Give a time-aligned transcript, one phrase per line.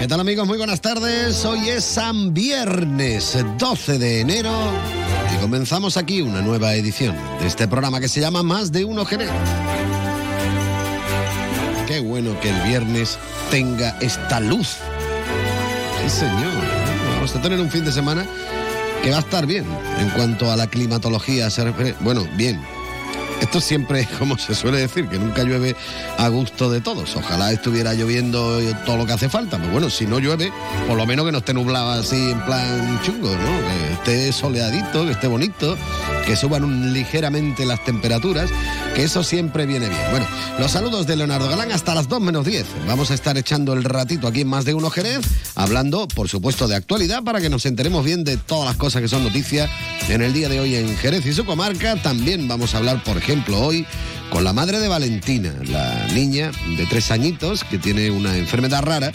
[0.00, 0.46] ¿Qué tal amigos?
[0.46, 1.44] Muy buenas tardes.
[1.44, 4.50] Hoy es San Viernes 12 de enero
[5.34, 9.04] y comenzamos aquí una nueva edición de este programa que se llama Más de uno
[9.04, 9.28] Jerez.
[11.86, 13.18] Qué bueno que el viernes
[13.50, 14.78] tenga esta luz.
[16.02, 16.64] Sí, señor.
[17.16, 18.24] Vamos a tener un fin de semana
[19.02, 19.66] que va a estar bien
[19.98, 21.48] en cuanto a la climatología.
[22.00, 22.58] Bueno, bien,
[23.40, 25.76] esto siempre es como se suele decir, que nunca llueve
[26.18, 27.16] a gusto de todos.
[27.16, 29.58] Ojalá estuviera lloviendo todo lo que hace falta.
[29.58, 30.52] Pero bueno, si no llueve,
[30.86, 33.68] por lo menos que no esté nublado así en plan chungo, ¿no?
[33.68, 35.76] Que esté soleadito, que esté bonito,
[36.26, 38.50] que suban ligeramente las temperaturas,
[38.94, 40.00] que eso siempre viene bien.
[40.10, 40.26] Bueno,
[40.58, 42.66] los saludos de Leonardo Galán hasta las 2 menos 10.
[42.86, 45.20] Vamos a estar echando el ratito aquí en Más de Uno Jerez,
[45.62, 49.08] hablando, por supuesto, de actualidad para que nos enteremos bien de todas las cosas que
[49.08, 49.70] son noticias
[50.08, 51.96] en el día de hoy en Jerez y su comarca.
[51.96, 53.86] También vamos a hablar, por ejemplo, hoy
[54.30, 59.12] con la madre de Valentina, la niña de tres añitos que tiene una enfermedad rara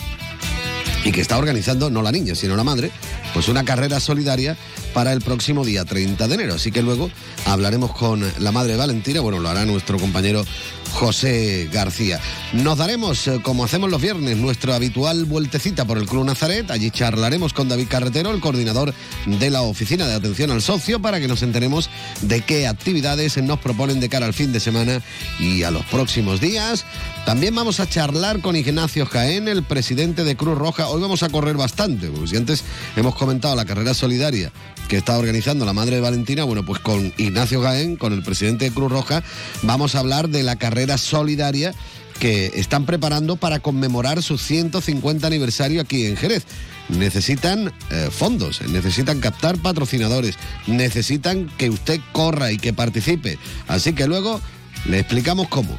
[1.03, 2.91] y que está organizando, no la niña, sino la madre,
[3.33, 4.57] pues una carrera solidaria
[4.93, 6.53] para el próximo día 30 de enero.
[6.55, 7.09] Así que luego
[7.45, 10.45] hablaremos con la madre de Valentina, bueno, lo hará nuestro compañero
[10.91, 12.19] José García.
[12.53, 16.69] Nos daremos, eh, como hacemos los viernes, nuestra habitual vueltecita por el Club Nazaret.
[16.71, 18.93] Allí charlaremos con David Carretero, el coordinador
[19.25, 21.89] de la Oficina de Atención al Socio, para que nos enteremos
[22.21, 25.01] de qué actividades nos proponen de cara al fin de semana
[25.39, 26.85] y a los próximos días.
[27.25, 30.87] También vamos a charlar con Ignacio Jaén, el presidente de Cruz Roja.
[30.89, 32.63] Hoy vamos a correr bastante, porque si antes
[32.95, 34.51] hemos comentado la carrera solidaria
[34.87, 38.65] que está organizando la madre de Valentina, bueno, pues con Ignacio Jaén, con el presidente
[38.65, 39.23] de Cruz Roja,
[39.63, 41.73] vamos a hablar de la carrera solidaria
[42.19, 46.45] que están preparando para conmemorar su 150 aniversario aquí en Jerez.
[46.87, 50.35] Necesitan eh, fondos, necesitan captar patrocinadores,
[50.67, 53.39] necesitan que usted corra y que participe.
[53.67, 54.39] Así que luego
[54.85, 55.77] le explicamos cómo.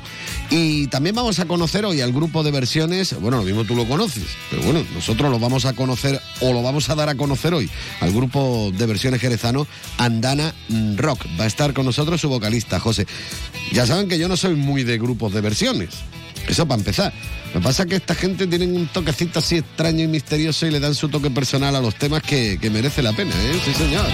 [0.50, 3.86] Y también vamos a conocer hoy al grupo de versiones, bueno, lo mismo tú lo
[3.86, 7.52] conoces, pero bueno, nosotros lo vamos a conocer o lo vamos a dar a conocer
[7.54, 7.68] hoy
[8.00, 9.66] al grupo de versiones jerezano
[9.98, 10.54] Andana
[10.96, 11.26] Rock.
[11.38, 13.06] Va a estar con nosotros su vocalista, José.
[13.72, 15.90] Ya saben que yo no soy muy de grupos de versiones.
[16.48, 17.12] Eso para empezar.
[17.54, 20.70] Lo que pasa es que esta gente tiene un toquecito así extraño y misterioso y
[20.70, 23.60] le dan su toque personal a los temas que, que merece la pena, ¿eh?
[23.64, 24.06] Sí, señor.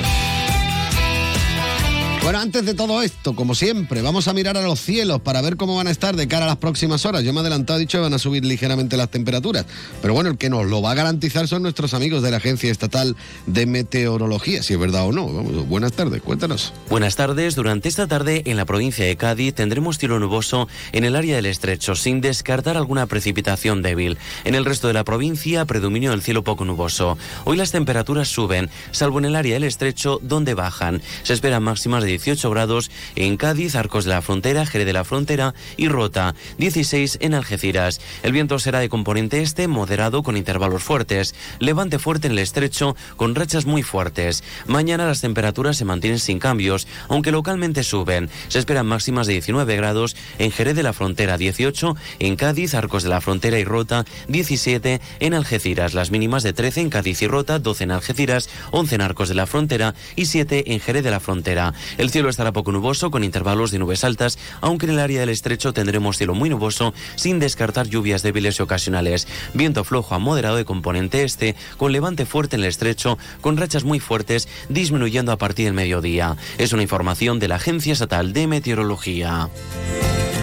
[2.23, 5.57] Bueno, antes de todo esto, como siempre, vamos a mirar a los cielos para ver
[5.57, 7.25] cómo van a estar de cara a las próximas horas.
[7.25, 9.67] Yo me he adelantado, he dicho que van a subir ligeramente las temperaturas.
[10.01, 12.71] Pero bueno, el que nos lo va a garantizar son nuestros amigos de la Agencia
[12.71, 13.17] Estatal
[13.47, 15.27] de Meteorología, si es verdad o no.
[15.27, 16.73] Buenas tardes, cuéntanos.
[16.89, 17.57] Buenas tardes.
[17.57, 21.47] Durante esta tarde en la provincia de Cádiz tendremos cielo nuboso en el área del
[21.47, 24.17] estrecho, sin descartar alguna precipitación débil.
[24.45, 27.19] En el resto de la provincia, predominio del cielo poco nuboso.
[27.45, 31.03] Hoy las temperaturas suben, salvo en el área del estrecho, donde bajan.
[31.25, 35.05] Se esperan máximas de 18 grados en Cádiz, Arcos de la Frontera, Jerez de la
[35.05, 36.35] Frontera y Rota.
[36.59, 38.01] 16 en Algeciras.
[38.23, 41.35] El viento será de componente este, moderado con intervalos fuertes.
[41.59, 44.45] Levante fuerte en el estrecho, con rachas muy fuertes.
[44.67, 48.31] Mañana las temperaturas se mantienen sin cambios, aunque localmente suben.
[48.49, 53.03] Se esperan máximas de 19 grados en Jerez de la Frontera, 18 en Cádiz, Arcos
[53.03, 55.95] de la Frontera y Rota, 17 en Algeciras.
[55.95, 59.35] Las mínimas de 13 en Cádiz y Rota, 12 en Algeciras, 11 en Arcos de
[59.35, 61.75] la Frontera y 7 en Jerez de la Frontera.
[62.03, 65.29] El cielo estará poco nuboso con intervalos de nubes altas, aunque en el área del
[65.29, 69.29] estrecho tendremos cielo muy nuboso sin descartar lluvias débiles y ocasionales.
[69.55, 73.85] Viento flojo a moderado de componente este, con levante fuerte en el estrecho, con rachas
[73.85, 76.37] muy fuertes disminuyendo a partir del mediodía.
[76.59, 79.49] Es una información de la Agencia Estatal de Meteorología.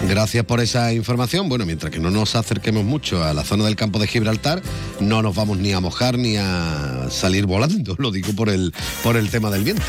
[0.08, 1.50] Gracias por esa información.
[1.50, 4.62] Bueno, mientras que no nos acerquemos mucho a la zona del campo de Gibraltar,
[4.98, 7.96] no nos vamos ni a mojar ni a salir volando.
[7.98, 8.72] Lo digo por el,
[9.02, 9.84] por el tema del viento.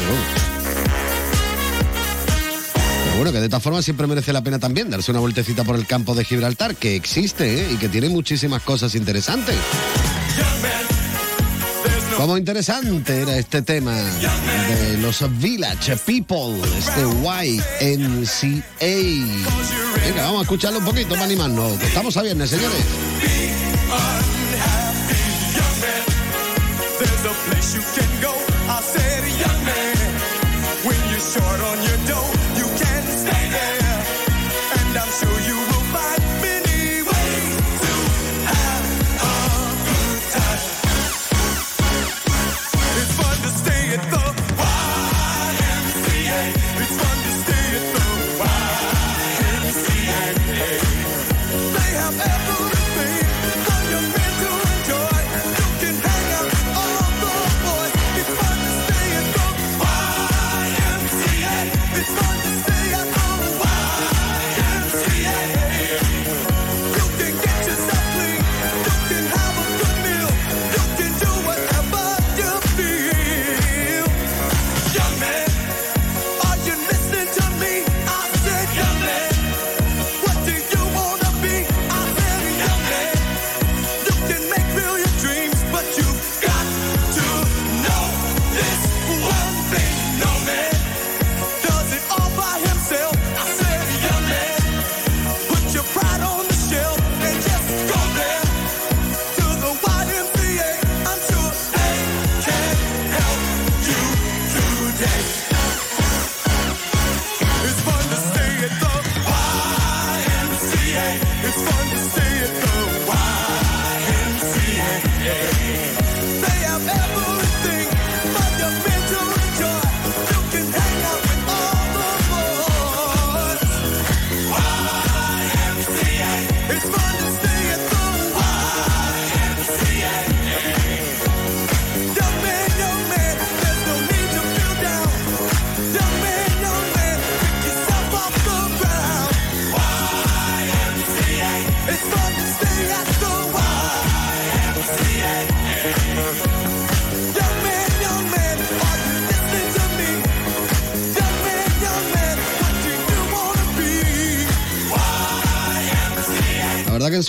[3.15, 5.85] Bueno, que de todas formas siempre merece la pena también darse una vueltecita por el
[5.85, 7.67] campo de Gibraltar, que existe ¿eh?
[7.73, 9.55] y que tiene muchísimas cosas interesantes.
[12.17, 18.61] Como interesante era este tema de los Village People, este YMCA.
[20.05, 21.81] Venga, vamos a escucharlo un poquito para animarnos.
[21.81, 22.85] Estamos a viernes, señores.
[35.21, 35.70] And I'm sure you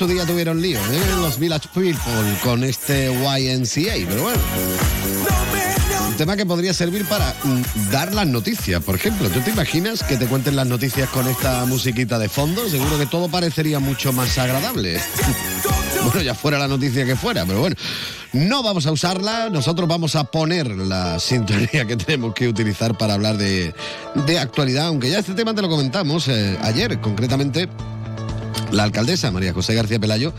[0.03, 1.01] su día tuvieron lío, ¿eh?
[1.21, 2.03] Los Village People
[2.43, 4.39] con este YNCA, pero bueno.
[6.09, 9.31] Un tema que podría servir para mm, dar las noticias, por ejemplo.
[9.31, 12.69] ¿Tú te imaginas que te cuenten las noticias con esta musiquita de fondo?
[12.69, 15.01] Seguro que todo parecería mucho más agradable.
[16.05, 17.77] bueno, ya fuera la noticia que fuera, pero bueno.
[18.33, 23.15] No vamos a usarla, nosotros vamos a poner la sintonía que tenemos que utilizar para
[23.15, 23.73] hablar de,
[24.27, 27.69] de actualidad, aunque ya este tema te lo comentamos eh, ayer, concretamente
[28.73, 30.33] la alcaldesa María José García Pelayo,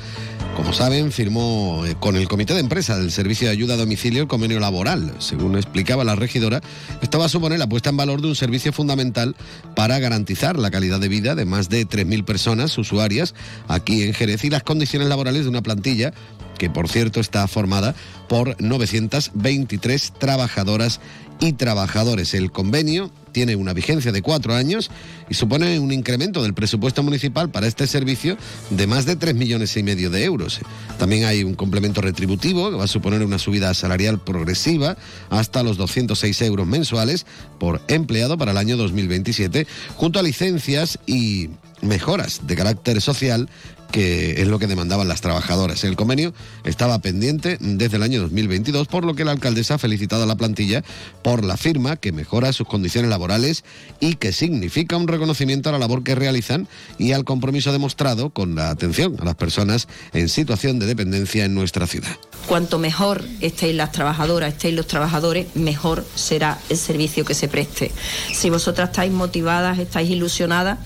[0.56, 4.21] como saben, firmó eh, con el comité de empresa del Servicio de Ayuda a Domicilio
[4.21, 5.13] el convenio laboral.
[5.19, 6.62] Según explicaba la regidora,
[7.01, 9.35] esto va a suponer la puesta en valor de un servicio fundamental
[9.75, 13.33] para garantizar la calidad de vida de más de 3.000 personas usuarias
[13.68, 16.13] aquí en Jerez y las condiciones laborales de una plantilla
[16.57, 17.95] que por cierto está formada
[18.29, 21.00] por 923 trabajadoras
[21.43, 22.33] y trabajadores.
[22.33, 24.89] El convenio tiene una vigencia de cuatro años
[25.29, 28.37] y supone un incremento del presupuesto municipal para este servicio
[28.69, 30.61] de más de 3 millones y medio de euros.
[30.97, 34.95] También hay un complemento retributivo que va a suponer una subida salarial progresiva
[35.29, 37.25] hasta los 206 euros mensuales
[37.59, 39.67] por empleado para el año 2027,
[39.97, 41.49] junto a licencias y
[41.81, 43.49] mejoras de carácter social
[43.93, 45.83] que es lo que demandaban las trabajadoras.
[45.83, 50.23] El convenio estaba pendiente desde el año 2022, por lo que la alcaldesa ha felicitado
[50.23, 50.83] a la plantilla
[51.21, 53.63] por la firma que mejora sus condiciones laborales
[53.99, 56.67] y que significa un reconocimiento a la labor que realizan
[56.97, 61.53] y al compromiso demostrado con la atención a las personas en situación de dependencia en
[61.53, 62.17] nuestra ciudad.
[62.47, 67.91] Cuanto mejor estéis las trabajadoras, estéis los trabajadores, mejor será el servicio que se preste.
[68.33, 70.77] Si vosotras estáis motivadas, estáis ilusionadas,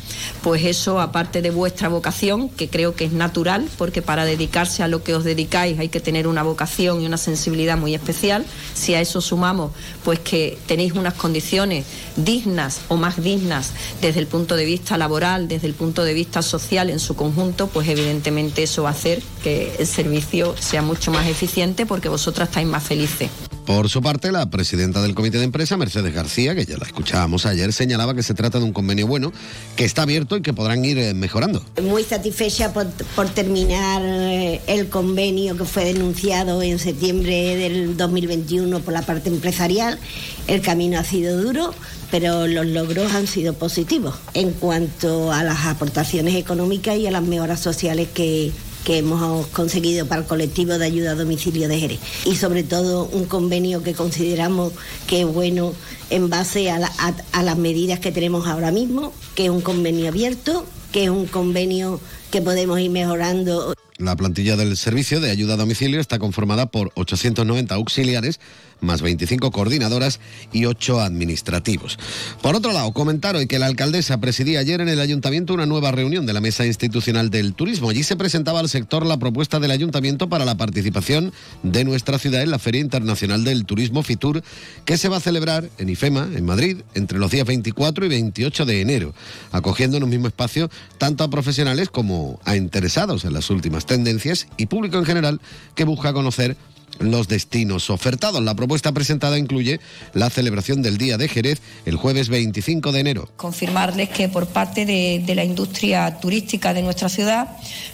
[0.43, 4.87] pues eso, aparte de vuestra vocación, que creo que es natural, porque para dedicarse a
[4.87, 8.45] lo que os dedicáis hay que tener una vocación y una sensibilidad muy especial.
[8.75, 9.71] Si a eso sumamos,
[10.03, 11.85] pues que tenéis unas condiciones
[12.15, 16.43] dignas o más dignas desde el punto de vista laboral, desde el punto de vista
[16.43, 21.11] social en su conjunto, pues evidentemente eso va a hacer que el servicio sea mucho
[21.11, 21.46] más eficiente
[21.87, 23.29] porque vosotras estáis más felices.
[23.65, 27.45] Por su parte, la presidenta del comité de empresa, Mercedes García, que ya la escuchábamos
[27.45, 29.33] ayer, señalaba que se trata de un convenio bueno,
[29.75, 31.61] que está abierto y que podrán ir eh, mejorando.
[31.81, 38.79] Muy satisfecha por, por terminar eh, el convenio que fue denunciado en septiembre del 2021
[38.79, 39.99] por la parte empresarial.
[40.47, 41.73] El camino ha sido duro,
[42.09, 47.23] pero los logros han sido positivos en cuanto a las aportaciones económicas y a las
[47.23, 48.53] mejoras sociales que,
[48.87, 51.99] que hemos conseguido para el colectivo de ayuda a domicilio de Jerez.
[52.23, 54.71] Y sobre todo un convenio que consideramos
[55.07, 55.73] que es bueno
[56.09, 56.93] en base a, la-
[57.33, 61.25] a- las medidas que tenemos ahora mismo, que es un convenio abierto, que es un
[61.25, 61.99] convenio
[62.31, 66.91] que podemos ir mejorando La plantilla del servicio de ayuda a domicilio está conformada por
[66.95, 68.39] 890 auxiliares,
[68.81, 70.19] más 25 coordinadoras
[70.51, 71.97] y 8 administrativos.
[72.41, 75.91] Por otro lado, comentar hoy que la alcaldesa presidía ayer en el ayuntamiento una nueva
[75.91, 77.89] reunión de la Mesa Institucional del Turismo.
[77.89, 82.41] Allí se presentaba al sector la propuesta del ayuntamiento para la participación de nuestra ciudad
[82.41, 84.43] en la Feria Internacional del Turismo FITUR,
[84.85, 88.65] que se va a celebrar en IFEMA, en Madrid, entre los días 24 y 28
[88.65, 89.13] de enero,
[89.51, 94.47] acogiendo en un mismo espacio tanto a profesionales como a interesados en las últimas tendencias
[94.57, 95.41] y público en general
[95.75, 96.57] que busca conocer
[96.99, 98.41] los destinos ofertados.
[98.41, 99.79] La propuesta presentada incluye
[100.13, 103.29] la celebración del Día de Jerez el jueves 25 de enero.
[103.35, 107.49] confirmarles que por parte de, de la industria turística de nuestra ciudad,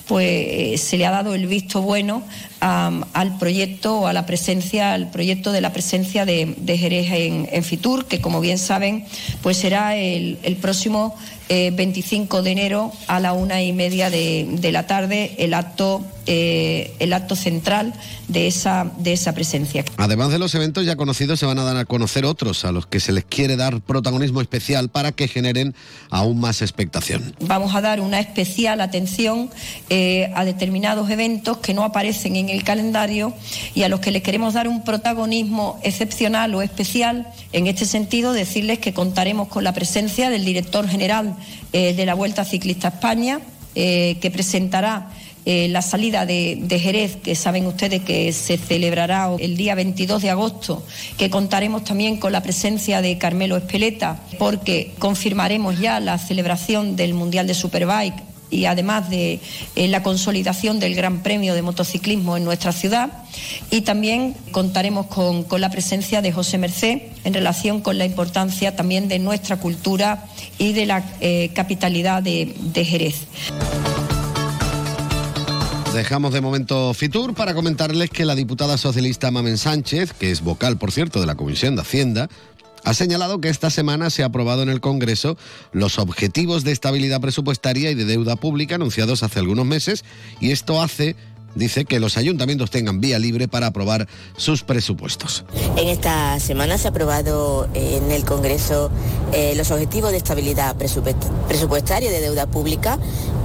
[0.07, 2.24] pues eh, se le ha dado el visto bueno
[2.60, 7.63] al proyecto o a la presencia, al proyecto de la presencia de, de Jerez en,
[7.65, 9.05] Fitur, que como bien saben,
[9.41, 11.13] pues será el próximo
[11.50, 16.06] eh, 25 de enero a la una y media de, de la tarde el acto,
[16.26, 17.94] eh, el acto central
[18.28, 19.84] de esa, de esa presencia.
[19.98, 22.86] Además de los eventos ya conocidos, se van a dar a conocer otros a los
[22.86, 25.76] que se les quiere dar protagonismo especial para que generen
[26.10, 27.36] aún más expectación.
[27.42, 29.50] Vamos a dar una especial atención
[29.90, 33.34] eh, a determinados eventos que no aparecen en el calendario
[33.76, 37.28] y a los que les queremos dar un protagonismo excepcional o especial.
[37.52, 41.33] En este sentido, decirles que contaremos con la presencia del director general
[41.72, 43.40] eh, de la Vuelta Ciclista a España,
[43.75, 45.10] eh, que presentará
[45.46, 50.30] eh, la salida de, Jerez, que saben ustedes que se celebrará el día 22 de
[50.30, 50.86] agosto,
[51.18, 57.13] que contaremos también con la presencia de Carmelo Espeleta, porque confirmaremos ya la celebración del
[57.13, 59.40] Mundial de Superbike y además de
[59.75, 63.12] la consolidación del Gran Premio de Motociclismo en nuestra ciudad.
[63.70, 68.75] Y también contaremos con, con la presencia de José Merced en relación con la importancia
[68.75, 70.25] también de nuestra cultura
[70.57, 73.27] y de la eh, capitalidad de- de Jerez.
[75.93, 80.77] Dejamos de momento Fitur para comentarles que la diputada socialista Mamen Sánchez, que es vocal,
[80.77, 82.29] por cierto, de la Comisión de Hacienda,
[82.83, 85.38] ha señalado que esta semana se ha aprobado en el Congreso
[85.72, 90.03] los objetivos de estabilidad presupuestaria y de deuda pública anunciados hace algunos meses
[90.41, 91.15] y esto hace
[91.55, 94.07] dice que los ayuntamientos tengan vía libre para aprobar
[94.38, 95.43] sus presupuestos.
[95.77, 98.89] En esta semana se ha aprobado en el Congreso
[99.33, 102.98] eh, los objetivos de estabilidad presupuest- presupuestaria de deuda pública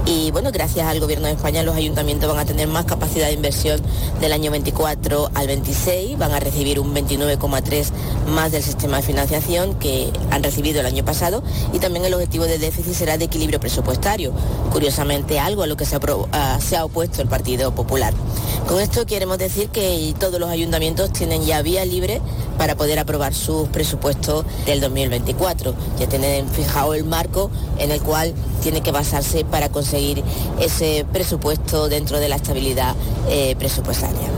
[0.06, 3.34] y bueno, gracias al Gobierno de España los ayuntamientos van a tener más capacidad de
[3.34, 3.80] inversión
[4.20, 7.90] del año 24 al 26, van a recibir un 29,3
[8.30, 11.42] más del sistema de financiación que han recibido el año pasado
[11.74, 14.32] y también el objetivo de déficit será de equilibrio presupuestario,
[14.72, 15.96] curiosamente algo a lo que se
[16.76, 17.97] ha opuesto el Partido Popular.
[18.68, 22.20] Con esto queremos decir que todos los ayuntamientos tienen ya vía libre
[22.56, 25.74] para poder aprobar sus presupuestos del 2024.
[25.98, 30.22] Ya tienen fijado el marco en el cual tiene que basarse para conseguir
[30.60, 32.94] ese presupuesto dentro de la estabilidad
[33.28, 34.28] eh, presupuestaria.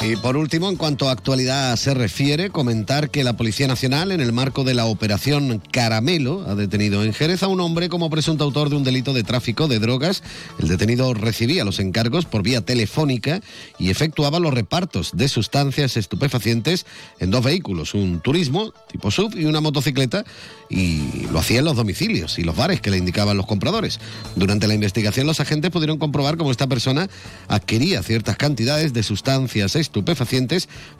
[0.00, 4.20] Y por último, en cuanto a actualidad se refiere, comentar que la Policía Nacional, en
[4.20, 8.44] el marco de la operación Caramelo, ha detenido en Jerez a un hombre como presunto
[8.44, 10.22] autor de un delito de tráfico de drogas.
[10.60, 13.40] El detenido recibía los encargos por vía telefónica
[13.78, 16.86] y efectuaba los repartos de sustancias estupefacientes
[17.18, 20.24] en dos vehículos, un turismo tipo sub y una motocicleta,
[20.70, 23.98] y lo hacía en los domicilios y los bares que le indicaban los compradores.
[24.36, 27.10] Durante la investigación, los agentes pudieron comprobar cómo esta persona
[27.48, 29.87] adquiría ciertas cantidades de sustancias estupefacientes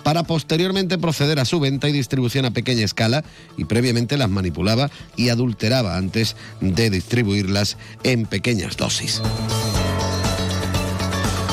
[0.03, 3.25] para posteriormente proceder a su venta y distribución a pequeña escala
[3.57, 9.23] y previamente las manipulaba y adulteraba antes de distribuirlas en pequeñas dosis.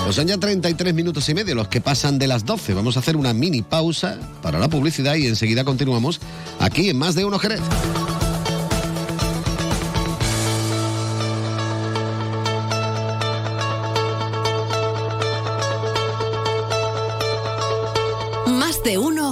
[0.05, 2.75] Pues son ya 33 minutos y medio los que pasan de las 12.
[2.75, 6.21] Vamos a hacer una mini pausa para la publicidad y enseguida continuamos
[6.59, 7.61] aquí en Más de Uno Jerez.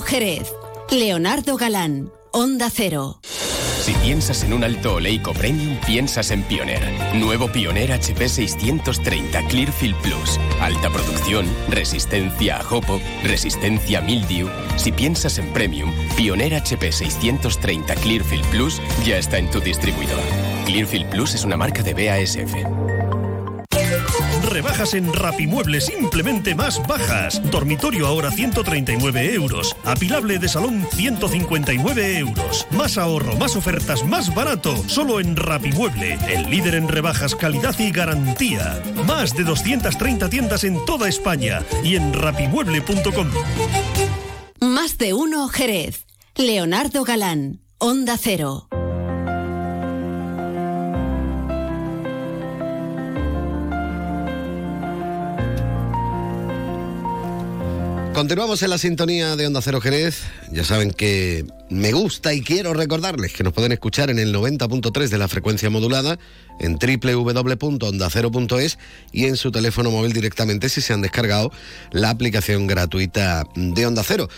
[0.04, 0.54] Jerez.
[0.90, 3.20] Leonardo Galán, Onda Cero.
[3.84, 6.82] Si piensas en un alto oleico premium, piensas en Pioneer.
[7.16, 10.40] Nuevo Pioneer HP 630 Clearfield Plus.
[10.62, 14.48] Alta producción, resistencia a hopo, resistencia a mildew.
[14.78, 20.24] Si piensas en premium, Pioneer HP 630 Clearfield Plus ya está en tu distribuidor.
[20.66, 23.03] Clearfield Plus es una marca de BASF.
[24.54, 27.42] Rebajas en Rapimueble simplemente más bajas.
[27.50, 29.76] Dormitorio ahora 139 euros.
[29.84, 32.68] Apilable de salón 159 euros.
[32.70, 34.76] Más ahorro, más ofertas, más barato.
[34.88, 38.80] Solo en Rapimueble, el líder en rebajas, calidad y garantía.
[39.08, 43.32] Más de 230 tiendas en toda España y en rapimueble.com.
[44.60, 46.06] Más de uno Jerez.
[46.36, 48.68] Leonardo Galán, Onda Cero.
[58.14, 60.22] Continuamos en la sintonía de Onda Cero Jerez.
[60.52, 65.10] Ya saben que me gusta y quiero recordarles que nos pueden escuchar en el 90.3
[65.10, 66.18] de la frecuencia modulada,
[66.60, 68.78] en www.ondacero.es
[69.12, 71.52] y en su teléfono móvil directamente si se han descargado
[71.92, 74.30] la aplicación gratuita de Onda Cero.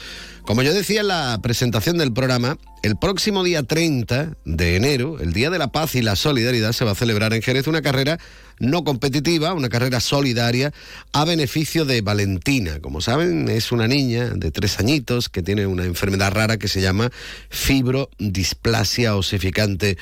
[0.46, 5.34] Como yo decía en la presentación del programa, el próximo día 30 de enero, el
[5.34, 8.20] Día de la Paz y la Solidaridad, se va a celebrar en Jerez una carrera
[8.60, 10.72] no competitiva, una carrera solidaria
[11.14, 12.80] a beneficio de Valentina.
[12.80, 16.80] Como saben, es una niña de tres añitos que tiene una enfermedad rara que se
[16.80, 17.12] llama
[17.50, 19.98] fibrodisplasia osificante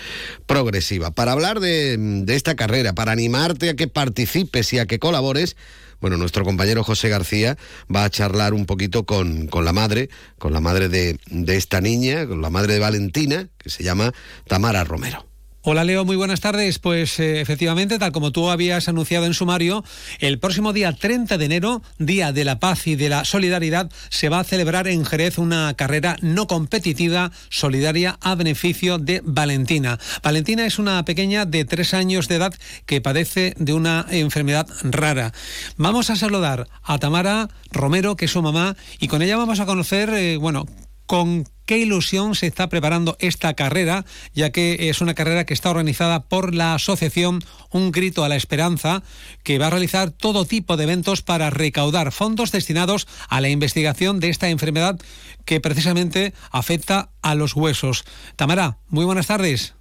[0.46, 1.12] progresiva.
[1.12, 5.56] Para hablar de, esta carrera, para animarte a que participes y a que colabores,
[6.02, 7.58] bueno, nuestro compañero José García
[7.94, 11.80] va a charlar un poquito con, con la madre, con la madre de, de esta
[11.80, 14.14] niña, con la madre de Valentina, que se llama
[14.48, 15.33] Tamara Romero.
[15.66, 16.78] Hola Leo, muy buenas tardes.
[16.78, 19.86] Pues eh, efectivamente, tal como tú habías anunciado en sumario,
[20.20, 24.28] el próximo día 30 de enero, Día de la Paz y de la Solidaridad, se
[24.28, 30.00] va a celebrar en Jerez una carrera no competitiva, solidaria, a beneficio de Valentina.
[30.22, 32.54] Valentina es una pequeña de tres años de edad
[32.86, 35.32] que padece de una enfermedad rara.
[35.78, 39.66] Vamos a saludar a Tamara Romero, que es su mamá, y con ella vamos a
[39.66, 40.66] conocer, eh, bueno,
[41.06, 45.70] con qué ilusión se está preparando esta carrera, ya que es una carrera que está
[45.70, 49.04] organizada por la asociación Un Grito a la Esperanza,
[49.44, 54.20] que va a realizar todo tipo de eventos para recaudar fondos destinados a la investigación
[54.20, 55.00] de esta enfermedad
[55.46, 58.06] que precisamente afecta a los huesos.
[58.36, 59.76] Tamara, muy buenas tardes.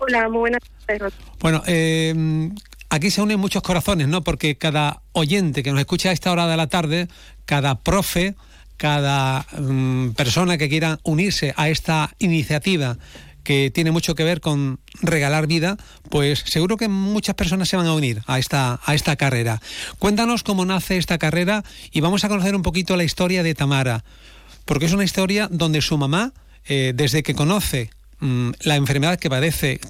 [0.00, 1.12] Hola, muy buenas tardes.
[1.40, 2.50] Bueno, eh,
[2.88, 4.22] aquí se unen muchos corazones, ¿no?
[4.22, 7.08] Porque cada oyente que nos escucha a esta hora de la tarde,
[7.44, 8.34] cada profe,
[8.78, 12.96] cada mm, persona que quiera unirse a esta iniciativa
[13.42, 15.78] que tiene mucho que ver con regalar vida,
[16.10, 19.60] pues seguro que muchas personas se van a unir a esta, a esta carrera.
[19.98, 24.04] Cuéntanos cómo nace esta carrera y vamos a conocer un poquito la historia de Tamara,
[24.64, 26.34] porque es una historia donde su mamá
[26.66, 29.80] eh, desde que conoce mm, la enfermedad que padece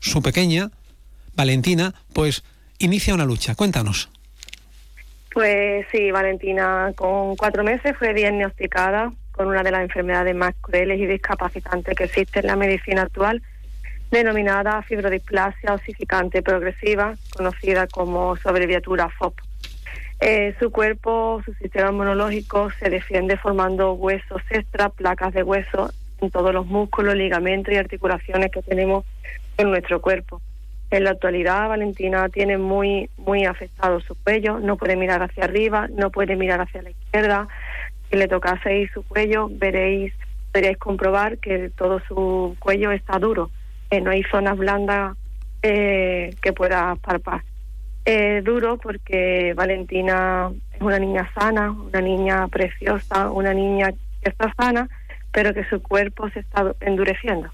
[0.00, 0.72] su pequeña,
[1.36, 2.42] Valentina, pues
[2.80, 3.54] inicia una lucha.
[3.54, 4.08] Cuéntanos.
[5.34, 11.00] Pues sí, Valentina con cuatro meses fue diagnosticada con una de las enfermedades más crueles
[11.00, 13.42] y discapacitantes que existe en la medicina actual,
[14.12, 19.34] denominada fibrodisplasia osificante progresiva, conocida como sobreviatura FOP.
[20.20, 26.30] Eh, su cuerpo, su sistema inmunológico se defiende formando huesos extra, placas de hueso en
[26.30, 29.04] todos los músculos, ligamentos y articulaciones que tenemos
[29.58, 30.40] en nuestro cuerpo.
[30.94, 35.88] En la actualidad, Valentina tiene muy, muy afectado su cuello, no puede mirar hacia arriba,
[35.88, 37.48] no puede mirar hacia la izquierda.
[38.08, 40.12] Si le tocaseis su cuello, veréis,
[40.52, 43.50] podréis comprobar que todo su cuello está duro,
[43.90, 45.16] que no hay zonas blandas
[45.62, 47.42] eh, que pueda palpar.
[48.04, 53.90] Es duro porque Valentina es una niña sana, una niña preciosa, una niña
[54.22, 54.88] que está sana,
[55.32, 57.50] pero que su cuerpo se está endureciendo.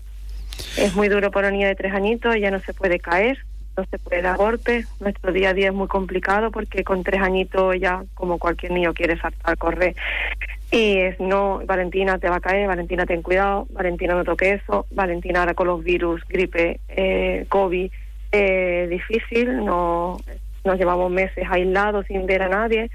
[0.77, 3.39] Es muy duro para una niña de tres añitos, ella no se puede caer,
[3.77, 4.87] no se puede dar golpes.
[5.01, 8.95] Nuestro día a día es muy complicado porque con tres añitos ella, como cualquier niño,
[8.95, 9.95] quiere saltar, correr.
[10.71, 14.87] Y es no, Valentina te va a caer, Valentina ten cuidado, Valentina no toque eso,
[14.91, 17.91] Valentina ahora con los virus, gripe, eh, COVID,
[18.33, 20.19] eh, difícil, no,
[20.65, 22.91] nos llevamos meses aislados sin ver a nadie,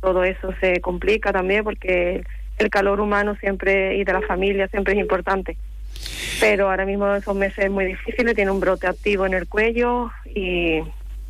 [0.00, 2.24] todo eso se complica también porque
[2.58, 5.56] el calor humano siempre y de la familia siempre es importante
[6.40, 10.10] pero ahora mismo esos meses es muy difíciles, tiene un brote activo en el cuello
[10.34, 10.82] y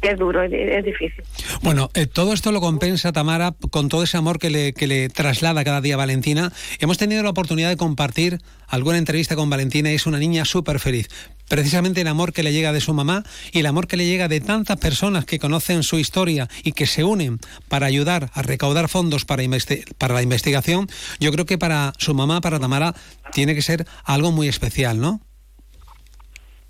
[0.03, 1.25] es duro, es, es difícil.
[1.63, 5.09] Bueno, eh, todo esto lo compensa Tamara con todo ese amor que le, que le
[5.09, 6.53] traslada cada día Valentina.
[6.81, 10.81] Hemos tenido la oportunidad de compartir alguna entrevista con Valentina y es una niña súper
[10.81, 11.09] feliz.
[11.49, 14.27] Precisamente el amor que le llega de su mamá y el amor que le llega
[14.27, 17.39] de tantas personas que conocen su historia y que se unen
[17.69, 20.89] para ayudar a recaudar fondos para, investi- para la investigación,
[21.21, 22.95] yo creo que para su mamá, para Tamara,
[23.33, 25.21] tiene que ser algo muy especial, ¿no?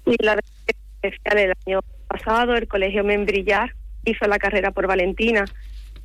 [0.05, 1.81] Y la verdad es que especial el año
[2.13, 3.73] pasado el colegio Membrillar
[4.05, 5.45] hizo la carrera por Valentina.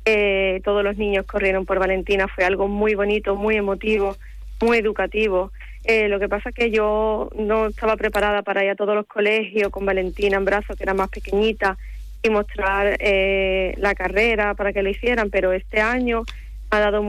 [0.04, 4.16] Eh, todos los niños corrieron por Valentina, fue algo muy bonito, muy emotivo,
[4.62, 5.52] muy educativo.
[5.84, 9.06] Eh, lo que pasa es que yo no estaba preparada para ir a todos los
[9.06, 11.76] colegios con Valentina en brazos, que era más pequeñita,
[12.22, 16.24] y mostrar eh, la carrera para que lo hicieran, pero este año
[16.70, 17.00] ha dado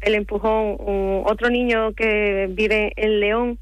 [0.00, 3.58] el empujón un- otro niño que vive en León,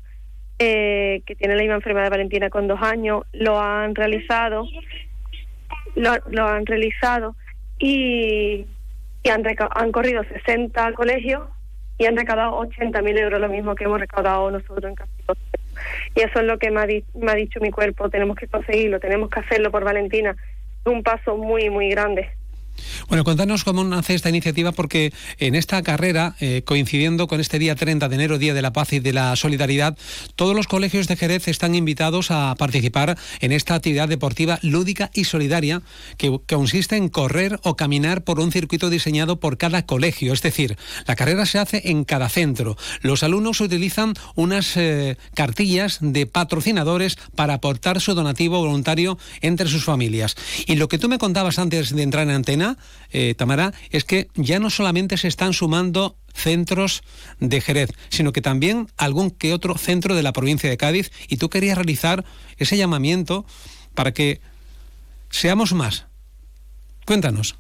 [0.67, 4.67] eh, que tiene la misma enfermedad de Valentina con dos años, lo han realizado,
[5.95, 7.37] lo, lo han realizado
[7.79, 8.67] y,
[9.23, 11.43] y han, han corrido 60 colegios
[11.99, 15.39] y han recaudado 80 mil euros, lo mismo que hemos recaudado nosotros en años.
[16.15, 18.47] Y eso es lo que me ha, di- me ha dicho mi cuerpo, tenemos que
[18.49, 20.31] conseguirlo, tenemos que hacerlo por Valentina.
[20.85, 22.31] Es un paso muy, muy grande.
[23.09, 27.75] Bueno, cuéntanos cómo nace esta iniciativa, porque en esta carrera, eh, coincidiendo con este día
[27.75, 29.97] 30 de enero, Día de la Paz y de la Solidaridad,
[30.37, 35.25] todos los colegios de Jerez están invitados a participar en esta actividad deportiva lúdica y
[35.25, 35.83] solidaria
[36.17, 40.33] que, que consiste en correr o caminar por un circuito diseñado por cada colegio.
[40.33, 42.77] Es decir, la carrera se hace en cada centro.
[43.03, 49.85] Los alumnos utilizan unas eh, cartillas de patrocinadores para aportar su donativo voluntario entre sus
[49.85, 50.37] familias.
[50.67, 52.79] Y lo que tú me contabas antes de entrar en antena,
[53.15, 57.05] eh, Tamara, es que ya no solamente se están sumando centros
[57.39, 61.37] de Jerez, sino que también algún que otro centro de la provincia de Cádiz y
[61.37, 62.25] tú querías realizar
[62.59, 63.47] ese llamamiento
[63.95, 64.41] para que
[65.31, 66.09] seamos más.
[67.07, 67.57] Cuéntanos.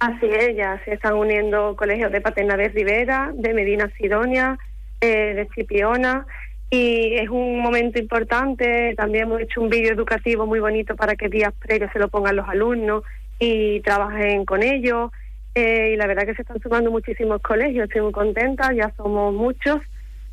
[0.00, 4.58] Así es, ya se están uniendo colegios de Patena de Rivera, de Medina Sidonia,
[5.00, 6.26] eh, de Chipiona
[6.70, 8.94] y es un momento importante.
[8.96, 12.34] También hemos hecho un vídeo educativo muy bonito para que días previos se lo pongan
[12.34, 13.04] los alumnos
[13.44, 15.10] y trabajen con ellos.
[15.54, 19.34] Eh, y la verdad que se están sumando muchísimos colegios, estoy muy contenta, ya somos
[19.34, 19.78] muchos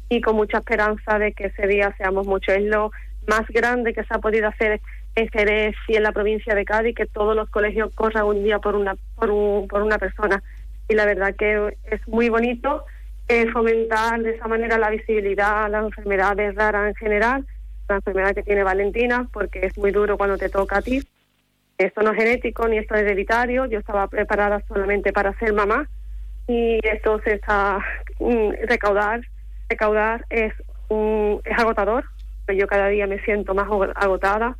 [0.09, 2.55] y con mucha esperanza de que ese día seamos muchos.
[2.55, 2.91] Es lo
[3.27, 4.79] más grande que se ha podido hacer
[5.15, 8.59] en Jerez y en la provincia de Cádiz, que todos los colegios corran un día
[8.59, 10.41] por una, por, un- por una persona.
[10.87, 12.85] Y la verdad que es muy bonito
[13.27, 17.45] eh, fomentar de esa manera la visibilidad a las enfermedades raras en general,
[17.89, 21.01] la enfermedad que tiene Valentina, porque es muy duro cuando te toca a ti.
[21.79, 23.65] Esto no es genético ni esto es hereditario.
[23.65, 25.87] Yo estaba preparada solamente para ser mamá
[26.45, 27.79] y esto se está
[28.19, 29.21] mm, recaudar.
[29.69, 30.53] Recaudar es
[30.89, 32.03] un, es agotador.
[32.53, 34.57] Yo cada día me siento más ago- agotada,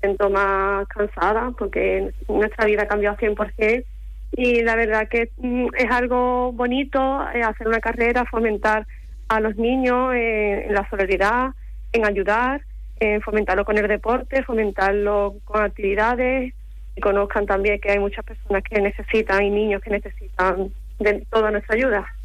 [0.00, 3.84] siento más cansada porque nuestra vida ha cambiado 100%
[4.32, 6.98] y la verdad que mm, es algo bonito
[7.34, 8.86] eh, hacer una carrera, fomentar
[9.28, 11.50] a los niños eh, en la solidaridad,
[11.92, 12.62] en ayudar,
[13.00, 16.54] en fomentarlo con el deporte, fomentarlo con actividades
[16.94, 21.50] y conozcan también que hay muchas personas que necesitan y niños que necesitan de toda
[21.50, 22.15] nuestra ayuda.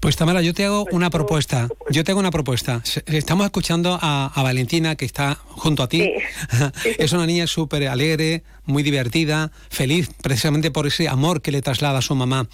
[0.00, 1.68] Pues Tamara, yo te hago una propuesta.
[1.90, 2.82] Yo te hago una propuesta.
[3.06, 6.10] Estamos escuchando a, a Valentina, que está junto a ti.
[6.98, 11.98] es una niña súper alegre, muy divertida, feliz, precisamente por ese amor que le traslada
[11.98, 12.48] a su mamá.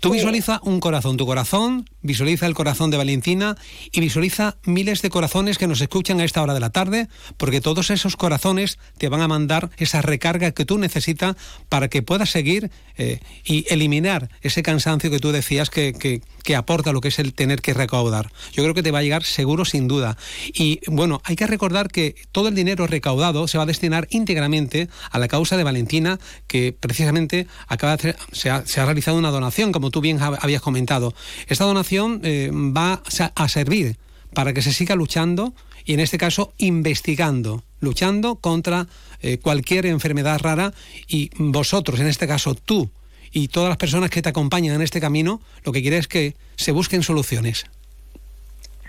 [0.00, 3.56] Tú visualiza un corazón, tu corazón, visualiza el corazón de Valentina
[3.90, 7.60] y visualiza miles de corazones que nos escuchan a esta hora de la tarde, porque
[7.62, 11.36] todos esos corazones te van a mandar esa recarga que tú necesitas
[11.70, 16.54] para que puedas seguir eh, y eliminar ese cansancio que tú decías que, que- que
[16.54, 18.30] aporta lo que es el tener que recaudar.
[18.52, 20.16] Yo creo que te va a llegar seguro, sin duda.
[20.52, 24.88] Y bueno, hay que recordar que todo el dinero recaudado se va a destinar íntegramente
[25.10, 29.90] a la causa de Valentina, que precisamente acaba de se, ha, realizado una donación, como
[29.90, 31.14] tú bien hab- habías comentado.
[31.48, 33.96] Esta donación eh, va a- a servir
[34.34, 35.54] para que se siga luchando
[35.86, 38.86] y en este caso investigando, luchando contra
[39.22, 40.74] eh, cualquier enfermedad rara
[41.08, 42.90] y vosotros, en este caso tú
[43.34, 46.34] y todas las personas que te acompañan en este camino, lo que quiere es que
[46.56, 47.66] se busquen soluciones.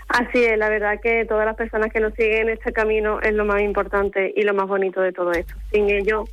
[0.08, 3.34] Así es, la verdad que todas las personas que nos siguen en este camino es
[3.34, 5.52] lo más importante y lo más bonito de todo esto.
[5.72, 6.30] Sin ellos,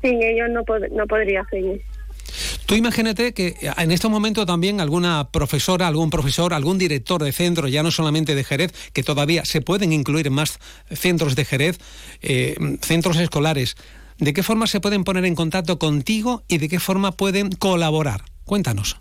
[0.00, 1.82] sin ellos no, pod- no podría seguir.
[2.66, 7.66] Tú imagínate que en estos momentos también alguna profesora, algún profesor, algún director de centro,
[7.66, 11.78] ya no solamente de Jerez, que todavía se pueden incluir más centros de Jerez,
[12.22, 13.76] eh, centros escolares,
[14.20, 18.20] ¿de qué forma se pueden poner en contacto contigo y de qué forma pueden colaborar?
[18.44, 19.00] Cuéntanos.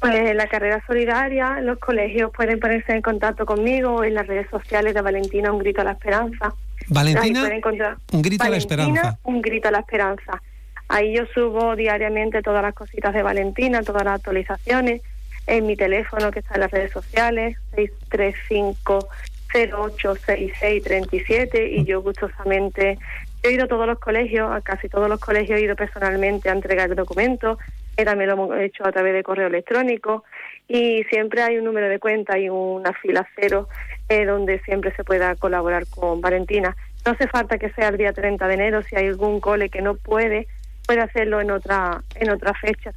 [0.00, 4.48] Pues en la carrera solidaria, los colegios pueden ponerse en contacto conmigo en las redes
[4.50, 6.54] sociales de Valentina Un Grito a la Esperanza.
[6.88, 9.18] Valentina, encontrar- Un Grito a la Esperanza.
[9.24, 10.40] Un Grito a la Esperanza.
[10.88, 15.02] Ahí yo subo diariamente todas las cositas de Valentina, todas las actualizaciones,
[15.46, 19.06] en mi teléfono que está en las redes sociales, 635
[19.52, 22.98] 086637 y yo gustosamente
[23.42, 26.52] he ido a todos los colegios, a casi todos los colegios he ido personalmente a
[26.52, 27.58] entregar documentos,
[28.04, 30.24] también lo hemos hecho a través de correo electrónico
[30.68, 33.68] y siempre hay un número de cuenta y una fila cero
[34.08, 36.76] eh, donde siempre se pueda colaborar con Valentina.
[37.04, 39.82] No hace falta que sea el día 30 de enero, si hay algún cole que
[39.82, 40.46] no puede,
[40.86, 42.92] puede hacerlo en otra, en otra fecha.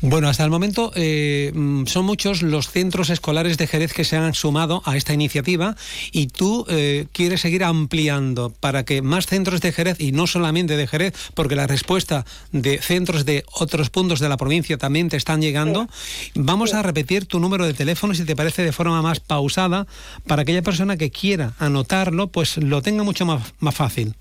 [0.00, 4.16] Bueno, hasta el momento eh, mm, son muchos los centros escolares de Jerez que se
[4.16, 5.74] han sumado a esta iniciativa
[6.12, 10.76] y tú eh, quieres seguir ampliando para que más centros de Jerez y no solamente
[10.76, 15.16] de Jerez, porque la respuesta de centros de otros puntos de la provincia también te
[15.16, 15.88] están llegando.
[16.36, 19.88] Vamos a repetir tu número de teléfono si te parece de forma más pausada
[20.28, 24.14] para aquella persona que quiera anotarlo, pues lo tenga mucho más, más fácil.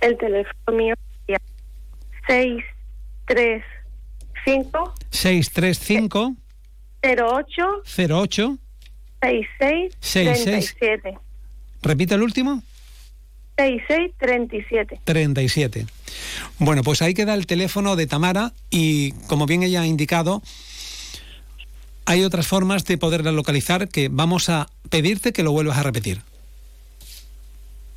[0.00, 0.94] El teléfono mío
[2.26, 2.64] sería
[4.46, 6.36] 635 635
[7.02, 8.58] 08 08
[9.20, 10.76] 66 66.
[10.78, 11.18] 37.
[11.82, 12.62] Repite el último.
[13.56, 15.00] 66 37.
[15.02, 15.86] 37.
[16.58, 20.42] Bueno, pues ahí queda el teléfono de Tamara y como bien ella ha indicado,
[22.04, 26.20] hay otras formas de poderla localizar que vamos a pedirte que lo vuelvas a repetir.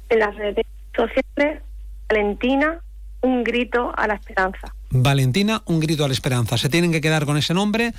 [0.09, 1.62] En las redes sociales,
[2.09, 2.81] Valentina,
[3.21, 4.73] un grito a la esperanza.
[4.91, 6.58] Valentina, un grito a la esperanza.
[6.58, 7.93] Se tienen que quedar con ese nombre,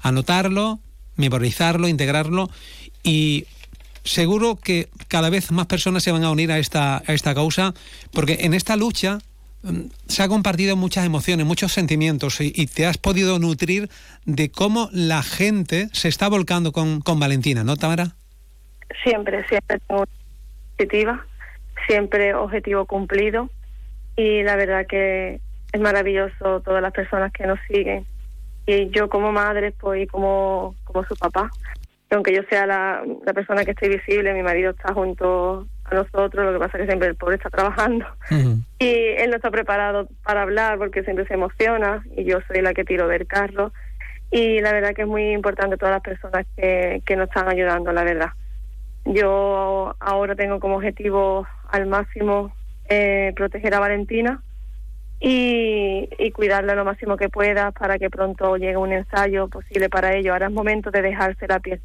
[0.00, 0.80] anotarlo,
[1.16, 2.50] memorizarlo, integrarlo
[3.02, 3.46] y
[4.04, 7.72] seguro que cada vez más personas se van a unir a esta, a esta causa
[8.12, 9.18] porque en esta lucha
[9.62, 13.88] mm, se ha compartido muchas emociones, muchos sentimientos y, te has podido nutrir
[14.24, 18.16] de cómo la gente se está volcando con, con Valentina, ¿no, Tamara?
[19.04, 20.04] Siempre, siempre tengo
[21.88, 23.50] siempre objetivo cumplido
[24.16, 25.40] y la verdad que
[25.72, 28.04] es maravilloso todas las personas que nos siguen.
[28.66, 31.50] Y yo como madre pues y como, como su papá.
[32.08, 35.94] Que aunque yo sea la, la persona que estoy visible mi marido está junto a
[35.94, 38.06] nosotros lo que pasa es que siempre el pobre está trabajando.
[38.78, 42.74] Y él no está preparado para hablar porque siempre se emociona y yo soy la
[42.74, 43.72] que tiro del carro.
[44.30, 47.92] Y la verdad que es muy importante todas las personas que, que nos están ayudando
[47.92, 48.30] la verdad.
[49.04, 52.54] Yo ahora tengo como objetivo al máximo
[52.88, 54.42] eh, proteger a Valentina
[55.24, 60.32] y, cuidarla lo máximo que pueda para que pronto llegue un ensayo posible para ello.
[60.32, 61.80] Ahora es momento de dejarse la piel.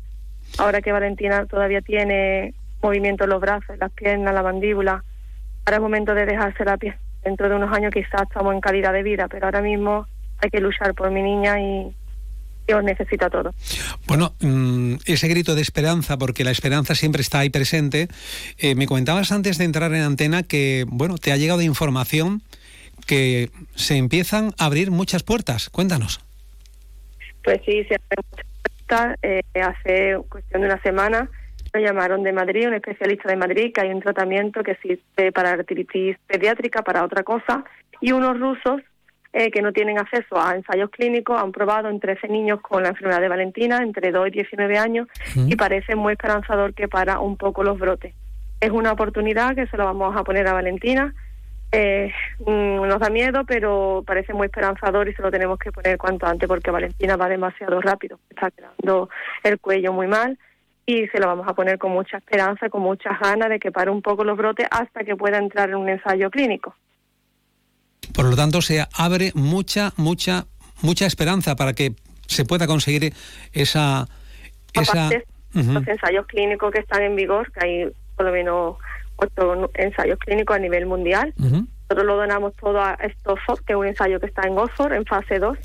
[0.57, 5.03] Ahora que Valentina todavía tiene movimiento en los brazos, las piernas, la mandíbula,
[5.65, 6.95] ahora es momento de dejarse la piel.
[7.23, 10.07] Dentro de unos años quizás estamos en calidad de vida, pero ahora mismo
[10.39, 11.93] hay que luchar por mi niña y,
[12.67, 13.53] y os necesito a todos.
[14.07, 18.07] Bueno, mm, ese grito de esperanza, porque la esperanza siempre está ahí presente.
[18.57, 22.41] Eh, me comentabas antes de entrar en antena que, bueno, te ha llegado información
[23.07, 25.69] que se empiezan a abrir muchas puertas.
[25.69, 26.19] Cuéntanos.
[27.43, 29.17] Pues sí, se abre muchas puertas.
[29.23, 31.29] Eh, hace cuestión de una semana
[31.73, 35.51] me llamaron de Madrid, un especialista de Madrid, que hay un tratamiento que existe para
[35.51, 37.63] artritis pediátrica, para otra cosa,
[38.01, 38.81] y unos rusos
[39.33, 42.89] eh, que no tienen acceso a ensayos clínicos han probado en 13 niños con la
[42.89, 47.37] enfermedad de Valentina entre 2 y 19 años y parece muy esperanzador que para un
[47.37, 48.15] poco los brotes.
[48.61, 51.13] Es una oportunidad que se lo vamos a poner a Valentina.
[51.71, 55.97] Eh, mm, nos da miedo, pero parece muy esperanzador y se lo tenemos que poner
[55.97, 59.09] cuanto antes porque Valentina va demasiado rápido, está quedando
[59.43, 60.37] el cuello muy mal
[60.85, 63.91] y se lo vamos a poner con mucha esperanza, con muchas ganas de que pare
[63.91, 66.73] un poco los brotes hasta que pueda entrar en un ensayo clínico.
[68.15, 70.45] Por lo tanto, se abre mucha, mucha,
[70.81, 71.93] mucha esperanza para que
[72.27, 73.13] se pueda conseguir
[73.51, 74.07] esa...
[74.73, 75.07] esa...
[75.07, 78.77] Aparte, los ensayos clínicos que están en vigor, que hay por lo menos
[79.17, 81.33] ocho ensayos clínicos a nivel mundial.
[81.89, 85.05] Nosotros lo donamos todo a Stofford, que es un ensayo que está en Oxford, en
[85.05, 85.57] fase 2,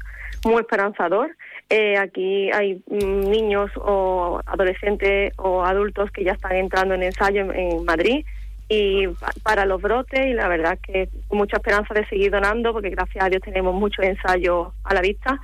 [0.44, 1.30] muy esperanzador.
[1.68, 7.40] Eh, aquí hay mm, niños o adolescentes o adultos que ya están entrando en ensayo
[7.42, 8.24] en, en Madrid
[8.68, 12.72] y pa- para los brotes y la verdad que con mucha esperanza de seguir donando
[12.72, 15.40] porque gracias a Dios tenemos muchos ensayos a la vista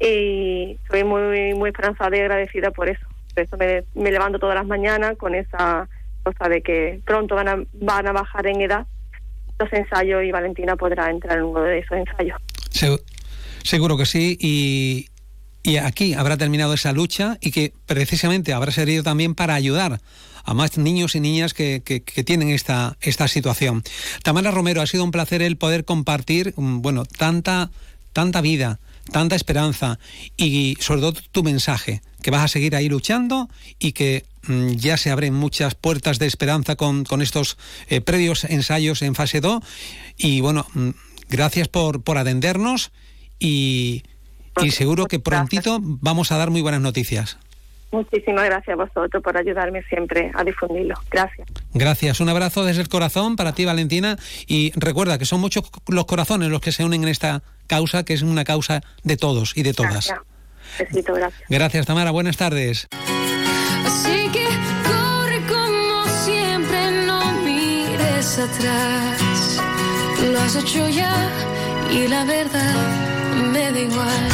[0.00, 3.06] y soy muy muy esperanzada y agradecida por eso.
[3.34, 5.88] Por eso me, me levanto todas las mañanas con esa
[6.22, 8.86] cosa de que pronto van a, van a bajar en edad
[9.58, 12.38] los ensayos y Valentina podrá entrar en uno de esos ensayos.
[12.70, 12.98] Se-
[13.62, 14.36] seguro que sí.
[14.40, 15.06] Y,
[15.62, 20.00] y aquí habrá terminado esa lucha y que precisamente habrá servido también para ayudar
[20.44, 23.82] a más niños y niñas que, que- tienen esta, esta situación.
[24.24, 27.70] Tamara Romero, ha sido un placer el poder compartir, mm, bueno, tanta,
[28.12, 28.80] tanta vida,
[29.12, 30.00] tanta esperanza
[30.36, 35.10] y sobre todo tu mensaje, que vas a seguir ahí luchando y que ya se
[35.10, 39.62] abren muchas puertas de esperanza con, con estos eh, previos ensayos en fase 2
[40.16, 40.90] y bueno, mm,
[41.28, 42.92] gracias por, por atendernos
[43.38, 44.02] y,
[44.62, 47.38] y seguro que prontito vamos a dar muy buenas noticias.
[47.92, 50.94] Muchísimas gracias a vosotros por ayudarme siempre a difundirlo.
[51.10, 51.46] Gracias.
[51.74, 56.06] Gracias, un abrazo desde el corazón para ti Valentina y recuerda que son muchos los
[56.06, 59.62] corazones los que se unen en esta causa, que es una causa de todos y
[59.62, 60.08] de todas.
[60.08, 60.20] Gracias.
[60.78, 61.48] Besito, gracias.
[61.50, 62.88] Gracias Tamara, buenas tardes.
[63.92, 64.46] Así que
[64.90, 69.60] corre como siempre, no mires atrás.
[70.32, 71.14] Lo has hecho ya
[71.90, 72.76] y la verdad
[73.52, 74.24] me da igual.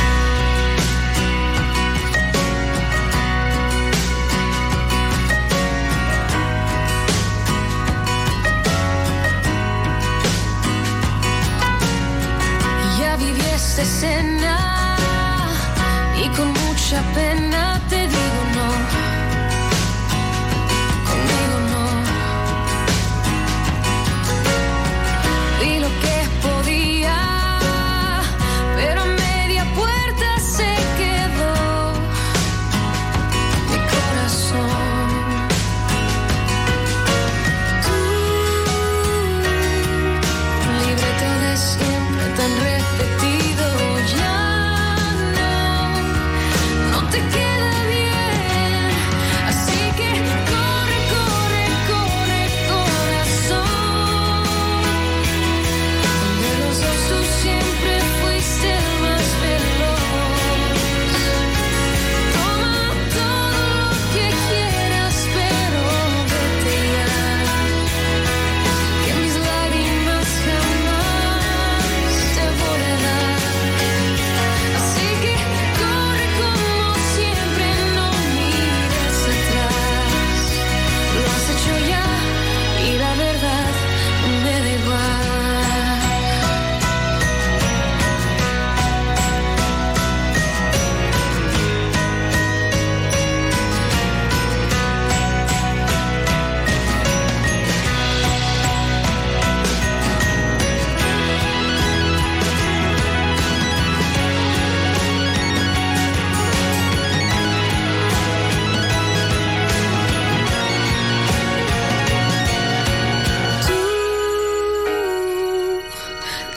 [13.01, 14.57] Ya viví esta escena
[16.23, 18.38] y con mucha pena te digo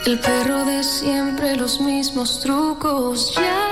[0.04, 3.70] El perro de siempre, los mismos trucos, ya,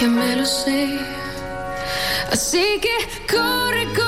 [0.00, 1.00] ya me lo sé.
[2.30, 4.05] Así que corre, corre,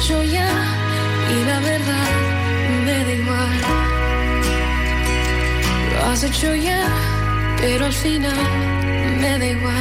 [0.00, 0.48] hecho ya
[1.30, 2.08] y la verdad
[2.86, 3.60] me da igual.
[5.92, 6.88] Lo has hecho ya,
[7.58, 8.34] pero al final
[9.20, 9.74] me da igual.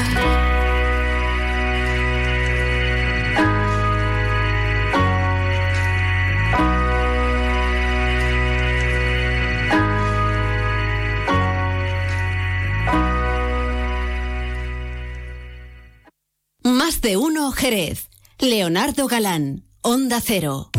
[16.63, 18.09] Más de uno Jerez.
[18.39, 19.68] Leonardo Galán.
[19.81, 20.78] Onda Cero.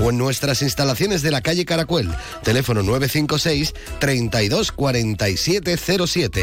[0.00, 2.08] o en nuestras instalaciones de la calle Caracuel.
[2.42, 6.42] Teléfono 956 32 47 07.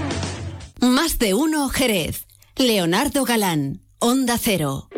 [0.81, 2.25] Más de uno Jerez.
[2.57, 4.89] Leonardo Galán, Onda Cero.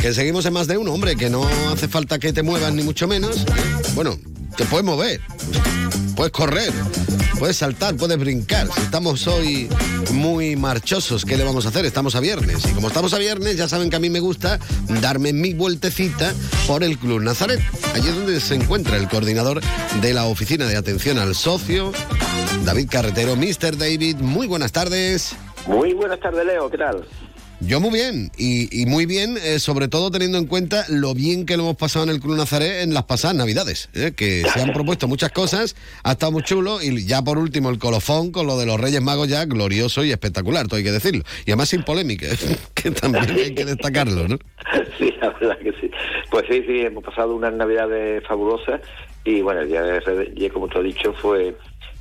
[0.00, 2.82] Que seguimos en más de uno, hombre, que no hace falta que te muevas ni
[2.82, 3.46] mucho menos.
[3.94, 4.18] Bueno,
[4.58, 5.20] te puedes mover,
[6.16, 6.72] puedes correr,
[7.40, 8.68] puedes saltar, puedes brincar.
[8.70, 9.66] Si estamos hoy
[10.12, 11.86] muy marchosos, ¿qué le vamos a hacer?
[11.86, 12.66] Estamos a viernes.
[12.70, 14.58] Y como estamos a viernes, ya saben que a mí me gusta
[15.00, 16.34] darme mi vueltecita
[16.66, 17.58] por el Club Nazaret.
[17.94, 19.62] Allí es donde se encuentra el coordinador
[20.02, 21.92] de la Oficina de Atención al Socio,
[22.66, 23.36] David Carretero.
[23.36, 23.78] Mr.
[23.78, 25.34] David, muy buenas tardes.
[25.66, 27.06] Muy buenas tardes, Leo, ¿qué tal?
[27.62, 31.44] Yo muy bien, y, y muy bien, eh, sobre todo teniendo en cuenta lo bien
[31.44, 34.62] que lo hemos pasado en el Club Nazaret en las pasadas Navidades, eh, que se
[34.62, 38.46] han propuesto muchas cosas, ha estado muy chulo, y ya por último el colofón con
[38.46, 41.68] lo de los Reyes Magos ya glorioso y espectacular, todo hay que decirlo, y además
[41.68, 42.28] sin polémica,
[42.74, 44.38] que también hay que destacarlo, ¿no?
[44.98, 45.90] Sí, la verdad que sí.
[46.30, 48.80] Pues sí, sí, hemos pasado unas Navidades fabulosas
[49.24, 51.54] y bueno, el día de Reyes, como tú has dicho, fue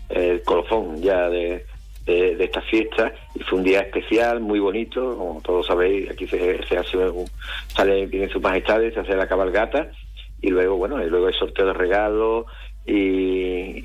[0.09, 1.65] el colofón ya de,
[2.09, 6.27] de, de esta fiesta y fue un día especial, muy bonito, como todos sabéis, aquí
[6.27, 6.97] se, se hace
[7.75, 9.91] sale, vienen sus majestades, se hace la cabalgata
[10.41, 12.45] y luego, bueno, y luego el sorteo de regalos
[12.85, 12.93] y,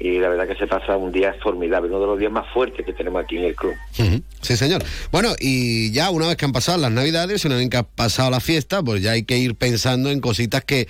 [0.00, 2.86] y la verdad que se pasa un día formidable, uno de los días más fuertes
[2.86, 3.74] que tenemos aquí en el club.
[3.98, 4.82] Ujú, Sí, señor.
[5.12, 8.30] Bueno, y ya una vez que han pasado las Navidades, una vez que ha pasado
[8.30, 10.86] la fiesta, pues ya hay que ir pensando en cositas que,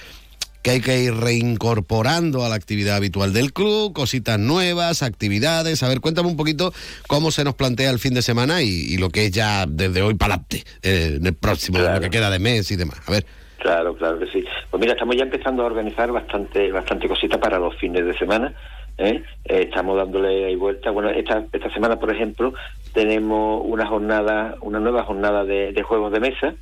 [0.64, 5.82] que hay que ir reincorporando a la actividad habitual del club, cositas nuevas, actividades.
[5.82, 6.72] A ver, cuéntame un poquito
[7.06, 10.00] cómo se nos plantea el fin de semana y, y lo que es ya desde
[10.00, 12.98] hoy para adelante, eh, en el próximo, lo que queda de mes y demás.
[13.06, 13.26] A ver.
[13.58, 14.42] Claro, claro que sí.
[14.70, 18.54] Pues mira, estamos ya empezando a organizar bastante, bastante cositas para los fines de semana.
[18.98, 19.22] ¿Eh?
[19.44, 20.90] Eh, estamos dándole ahí vuelta.
[20.90, 22.54] Bueno, esta, esta semana, por ejemplo,
[22.92, 26.54] tenemos una jornada, una nueva jornada de, de juegos de mesa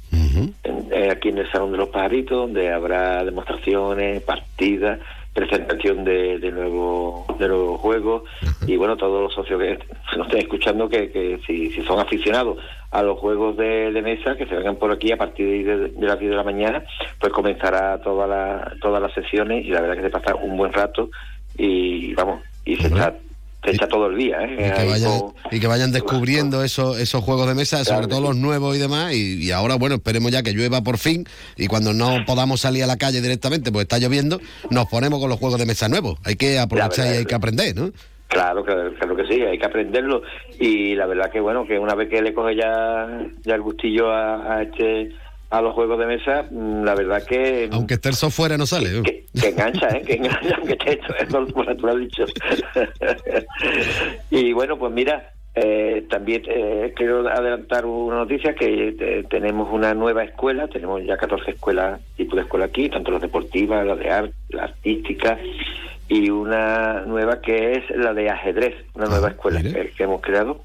[0.65, 4.99] en- eh, aquí en el Salón de los Pajaritos, donde habrá demostraciones, partidas,
[5.35, 8.23] presentación de, de nuevos de nuevos juegos
[8.67, 9.79] y bueno, todos los socios que
[10.19, 12.59] nos estén escuchando que, que si, si son aficionados
[12.91, 16.07] a los juegos de, de mesa, que se vengan por aquí a partir de, de
[16.07, 16.85] las 10 de la mañana,
[17.19, 20.73] pues comenzará toda la, todas las sesiones y la verdad que se pasa un buen
[20.75, 21.09] rato
[21.67, 23.15] y vamos, y se está,
[23.65, 24.55] se echa todo el día, ¿eh?
[24.55, 28.21] Y que vayan, con- y que vayan descubriendo esos, esos juegos de mesa, sobre todo
[28.21, 29.15] los nuevos y demás.
[29.15, 31.25] Y, y ahora, bueno, esperemos ya que llueva por fin.
[31.57, 34.41] Y cuando no podamos salir a la calle directamente, pues está lloviendo,
[34.71, 36.19] nos ponemos con los juegos de mesa nuevos.
[36.25, 37.91] Hay que aprovechar y hay que aprender, ¿no?
[38.29, 40.23] Claro, claro, claro que sí, hay que aprenderlo
[40.59, 43.07] y la verdad que bueno, que una vez que le coge ya,
[43.45, 45.11] ya el gustillo a, a este
[45.53, 49.03] a los juegos de mesa, mm, la verdad que Aunque esté el software no sale.
[49.03, 50.03] que engancha, ¿eh?
[50.03, 52.25] que engancha, aunque te esto, tú lo has dicho.
[54.31, 59.93] y bueno, pues mira, eh, también eh, quiero adelantar una noticia que eh, tenemos una
[59.93, 64.11] nueva escuela, tenemos ya 14 escuelas, tipos de escuela aquí, tanto las deportivas, las de
[64.11, 65.39] arte, la artística
[66.09, 70.63] y una nueva que es la de ajedrez, una nueva escuela que, que hemos creado.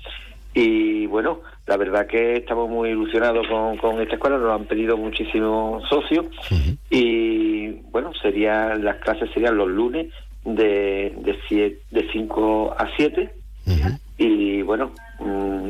[0.60, 4.66] Y bueno, la verdad que estamos muy ilusionados con, con esta escuela, nos lo han
[4.66, 6.26] pedido muchísimos socios.
[6.90, 10.08] Y bueno, sería las clases serían los lunes
[10.44, 13.30] de de, siete- de 5 a 7
[14.18, 15.70] y bueno, mm,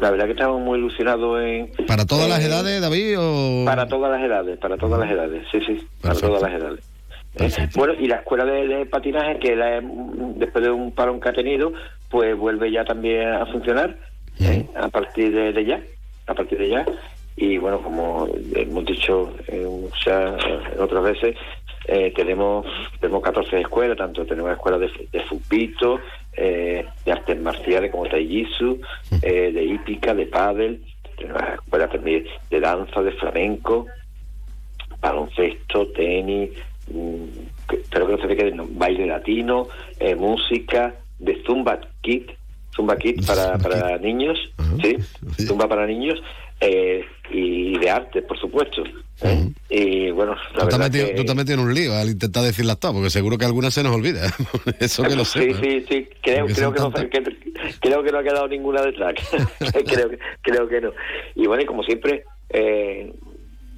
[0.00, 1.70] la verdad que estamos muy ilusionados en...
[1.86, 3.16] ¿Para todas las edades, David?
[3.18, 3.64] O...
[3.66, 6.90] Para todas las edades, para todas las edades, sí, sí, para todas las edades.
[7.76, 9.82] Bueno, y la escuela de, de patinaje, que la,
[10.36, 11.70] después de un parón que ha tenido,
[12.16, 13.94] pues vuelve ya también a funcionar
[14.40, 15.82] eh, a partir de, de ya,
[16.26, 16.86] a partir de ya.
[17.36, 19.66] Y bueno, como hemos dicho eh,
[20.06, 21.36] ya, eh, otras veces,
[21.86, 22.64] eh, tenemos
[23.02, 26.00] tenemos 14 escuelas, tanto tenemos escuelas de, de fupito,
[26.32, 28.80] eh, de artes marciales como taijitsu,
[29.20, 30.82] eh, de hípica, de pádel,
[31.18, 33.86] tenemos escuelas también de danza, de flamenco,
[35.02, 36.48] baloncesto, tenis,
[36.90, 37.24] mm,
[37.68, 39.68] que- espero que no se quede, no, baile latino,
[40.16, 42.30] música, de Zumba Kit,
[42.74, 44.38] Zumba Kit para, para niños,
[44.82, 44.96] ¿sí?
[45.46, 46.20] Zumba para niños,
[46.60, 48.82] eh, y de arte, por supuesto.
[49.22, 49.48] ¿eh?
[49.70, 51.14] Y bueno, la Tú te, verdad que...
[51.14, 53.74] tú te has metido en un lío al intentar decirlas todas, porque seguro que algunas
[53.74, 54.22] se nos olvida.
[54.80, 55.60] Eso que lo Sí, sepa.
[55.60, 57.08] sí, sí, creo, creo, que no, que-
[57.80, 59.14] creo que no ha quedado ninguna detrás.
[59.86, 60.92] creo, que- creo que no.
[61.34, 63.12] Y bueno, y como siempre, eh,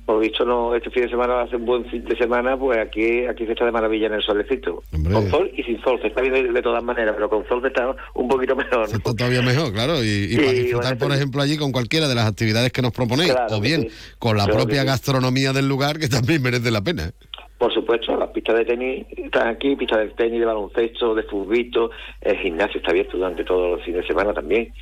[0.08, 2.56] por visto, no, este fin de semana va a ser un buen fin de semana,
[2.56, 4.82] pues aquí aquí se está de maravilla en el solecito.
[4.90, 7.68] Con sol y sin sol, se está bien de, todas maneras, pero con sol se
[7.68, 8.88] está un poquito mejor.
[8.88, 8.96] ¿no?
[8.96, 10.02] Está todavía mejor, claro.
[10.02, 12.92] Y, y para disfrutar, bueno, por ejemplo, allí con cualquiera de las actividades que nos
[12.92, 13.88] proponéis, Claro o bien sí.
[14.18, 14.86] con la Claro propia sí.
[14.86, 17.12] gastronomía del lugar, que también merece la pena.
[17.58, 21.90] Por supuesto, las pistas de tenis están aquí, pistas de tenis, de baloncesto, de futbito,
[22.20, 24.72] el gimnasio está abierto durante todo el fin de semana también.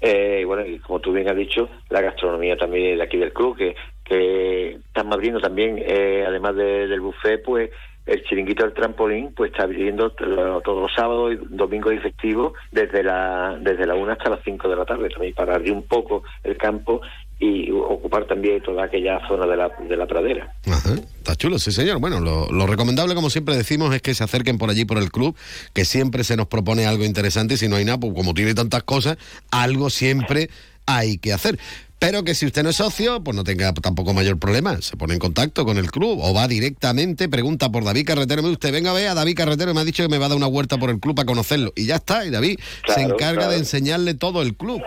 [0.00, 3.56] Eh, bueno, y como tú bien has dicho, la gastronomía también de aquí del club,
[3.56, 3.74] que,
[4.04, 7.70] que están abriendo también, eh, además de- del buffet, pues
[8.06, 13.02] el chiringuito del trampolín, pues está abriendo todos los sábados, y domingos y festivos, desde
[13.02, 16.22] la desde la 1 hasta las 5 de la tarde, también para abrir un poco
[16.44, 17.00] el campo
[17.40, 20.54] y ocupar también toda aquella zona de la, de la pradera.
[20.66, 21.98] Ajá, está chulo, sí señor.
[21.98, 25.10] Bueno, lo, lo recomendable, como siempre decimos, es que se acerquen por allí por el
[25.10, 25.34] club,
[25.72, 28.54] que siempre se nos propone algo interesante y si no hay nada, pues como tiene
[28.54, 29.16] tantas cosas,
[29.50, 30.50] algo siempre
[30.84, 31.58] hay que hacer.
[31.98, 34.80] Pero que si usted no es socio, pues no tenga tampoco mayor problema.
[34.80, 38.40] Se pone en contacto con el club o va directamente, pregunta por David Carretero.
[38.42, 40.38] Mire usted, venga, ve a David Carretero, me ha dicho que me va a dar
[40.38, 41.74] una vuelta por el club para conocerlo.
[41.76, 43.50] Y ya está, y David se encarga claro.
[43.50, 44.82] de enseñarle todo el club.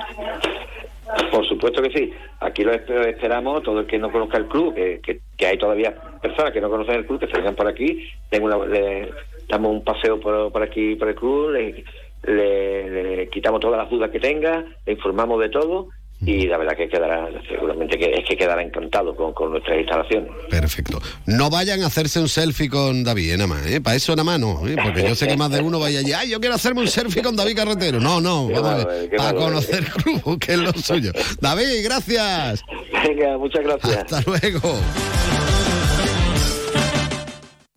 [1.32, 2.14] Por supuesto que sí.
[2.42, 5.00] Aquí lo espe- esperamos, todo el que no conozca el club, que,
[5.38, 8.66] que, hay todavía personas que no conocen el club, que se por aquí, den una-
[8.66, 9.10] le
[9.48, 14.20] damos un paseo por, por aquí, por el club, le quitamos todas las dudas que
[14.20, 15.90] tenga, le informamos de todo
[16.26, 20.32] y la verdad que quedará, seguramente que es que quedará encantado con, con nuestras instalaciones.
[20.50, 21.02] Perfecto.
[21.26, 23.82] No vayan a hacerse un selfie con David, eh, nada más, ¿eh?
[23.82, 24.76] Para eso nada más no, ¿eh?
[24.82, 27.22] Porque yo sé que más de uno vaya allí, ay, yo quiero hacerme un selfie
[27.22, 28.00] con David Carretero.
[28.00, 29.44] No, no, Qué vamos a ver, eh, qué para malo, eh.
[29.46, 31.12] conocer el club, que es lo suyo.
[31.40, 32.64] David, gracias.
[33.08, 33.98] Venga, muchas gracias.
[33.98, 34.80] Hasta luego.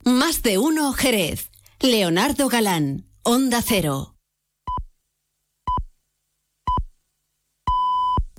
[0.04, 1.50] Más de uno Jerez.
[1.80, 4.15] Leonardo Galán, Onda Cero.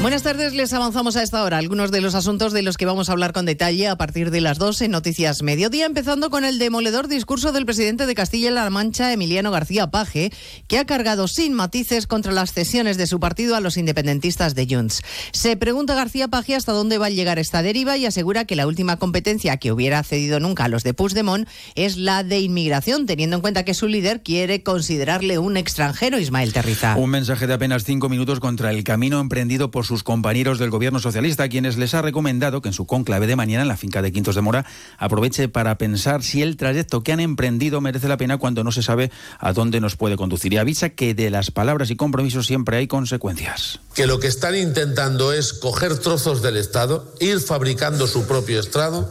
[0.00, 3.08] Buenas tardes, les avanzamos a esta hora algunos de los asuntos de los que vamos
[3.08, 6.60] a hablar con detalle a partir de las 2 en Noticias Mediodía, empezando con el
[6.60, 10.30] demoledor discurso del presidente de Castilla-La Mancha, Emiliano García Paje,
[10.68, 14.68] que ha cargado sin matices contra las cesiones de su partido a los independentistas de
[14.70, 15.02] Junts.
[15.32, 18.68] Se pregunta García Paje hasta dónde va a llegar esta deriva y asegura que la
[18.68, 23.34] última competencia que hubiera cedido nunca a los de Puigdemont es la de inmigración, teniendo
[23.34, 26.94] en cuenta que su líder quiere considerarle un extranjero, Ismael Terriza.
[26.94, 31.00] Un mensaje de apenas cinco minutos contra el camino emprendido por sus compañeros del gobierno
[31.00, 34.12] socialista, quienes les ha recomendado que en su conclave de mañana en la finca de
[34.12, 34.66] Quintos de Mora
[34.98, 38.82] aproveche para pensar si el trayecto que han emprendido merece la pena cuando no se
[38.82, 40.52] sabe a dónde nos puede conducir.
[40.52, 43.80] Y avisa que de las palabras y compromisos siempre hay consecuencias.
[43.94, 49.10] que lo que están intentando es coger trozos del Estado, ir fabricando su propio Estado,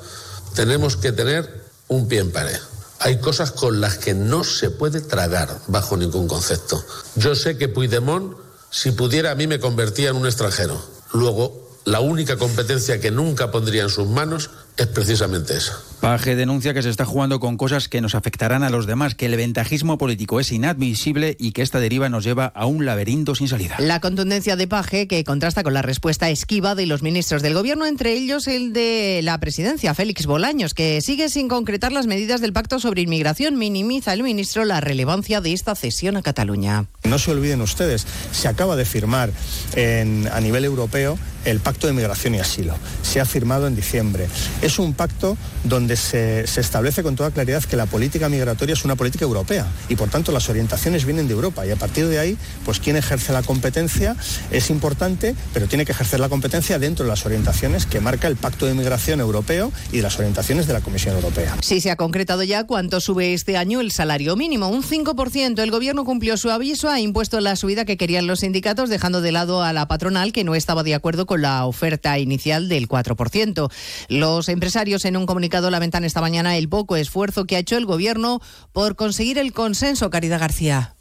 [0.55, 2.59] tenemos que tener un pie en pared.
[2.99, 6.83] Hay cosas con las que no se puede tragar bajo ningún concepto.
[7.15, 8.33] Yo sé que Puigdemont,
[8.77, 10.79] si pudiera, a mí me convertía en un extranjero.
[11.11, 15.77] Luego, la única competencia que nunca pondría en sus manos es precisamente esa.
[16.01, 19.25] Paje denuncia que se está jugando con cosas que nos afectarán a los demás, que
[19.25, 23.47] el ventajismo político es inadmisible y que esta deriva nos lleva a un laberinto sin
[23.47, 23.77] salida.
[23.79, 27.87] La contundencia de Paje que contrasta con la respuesta esquiva de los ministros del gobierno,
[27.87, 32.53] entre ellos el de la presidencia, Félix Bolaños, que sigue sin concretar las medidas del
[32.53, 33.57] pacto sobre inmigración.
[33.57, 36.85] Minimiza el ministro la relevancia de esta cesión a Cataluña.
[37.05, 39.31] No se olviden ustedes, se acaba de firmar
[39.75, 42.75] en- a nivel europeo el Pacto de Migración y Asilo.
[43.03, 44.27] Se ha firmado en diciembre.
[44.67, 48.95] Es un pacto donde se, establece con toda claridad que la política migratoria es una
[48.95, 52.37] política europea y por tanto las orientaciones vienen de Europa y a partir de ahí,
[52.65, 54.15] pues quien ejerce la competencia
[54.51, 58.35] es importante, pero tiene que ejercer la competencia dentro de las orientaciones que marca el
[58.35, 61.55] Pacto de Migración Europeo y de las orientaciones de la Comisión Europea.
[61.61, 65.59] Sí se ha concretado ya cuánto sube este año el salario mínimo, un 5%.
[65.59, 69.31] El gobierno cumplió su aviso, ha impuesto la subida que querían los sindicatos, dejando de
[69.31, 73.71] lado a la patronal que no estaba de acuerdo con la oferta inicial del 4%.
[74.09, 77.85] Los empresarios en un comunicado lamentan esta mañana el poco esfuerzo que ha hecho el
[77.85, 78.41] gobierno
[78.73, 80.96] por conseguir el consenso, Caridad García.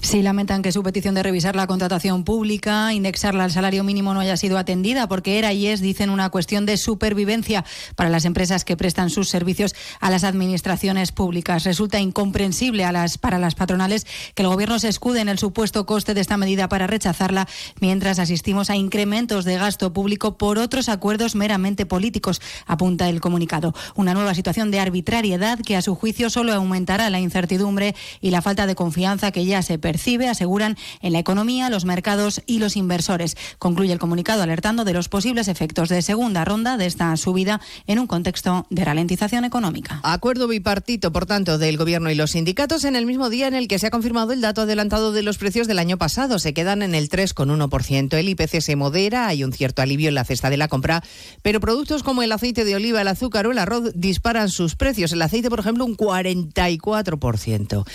[0.00, 4.20] Sí, lamentan que su petición de revisar la contratación pública, indexarla al salario mínimo no
[4.20, 7.64] haya sido atendida porque era y es, dicen, una cuestión de supervivencia
[7.96, 11.64] para las empresas que prestan sus servicios a las administraciones públicas.
[11.64, 15.84] Resulta incomprensible a las, para las patronales que el Gobierno se escude en el supuesto
[15.84, 17.48] coste de esta medida para rechazarla,
[17.80, 23.74] mientras asistimos a incrementos de gasto público por otros acuerdos meramente políticos, apunta el comunicado.
[23.94, 28.42] Una nueva situación de arbitrariedad que, a su juicio, solo aumentará la incertidumbre y la
[28.42, 29.87] falta de confianza que ya se percibe,
[30.28, 33.36] aseguran, en la economía, los mercados y los inversores.
[33.58, 37.98] Concluye el comunicado alertando de los posibles efectos de segunda ronda de esta subida en
[37.98, 40.00] un contexto de ralentización económica.
[40.02, 43.68] Acuerdo bipartito, por tanto, del Gobierno y los sindicatos en el mismo día en el
[43.68, 46.38] que se ha confirmado el dato adelantado de los precios del año pasado.
[46.38, 48.16] Se quedan en el 3,1%.
[48.16, 51.02] El IPC se modera, hay un cierto alivio en la cesta de la compra,
[51.42, 55.12] pero productos como el aceite de oliva, el azúcar o el arroz disparan sus precios.
[55.12, 57.86] El aceite, por ejemplo, un 44%.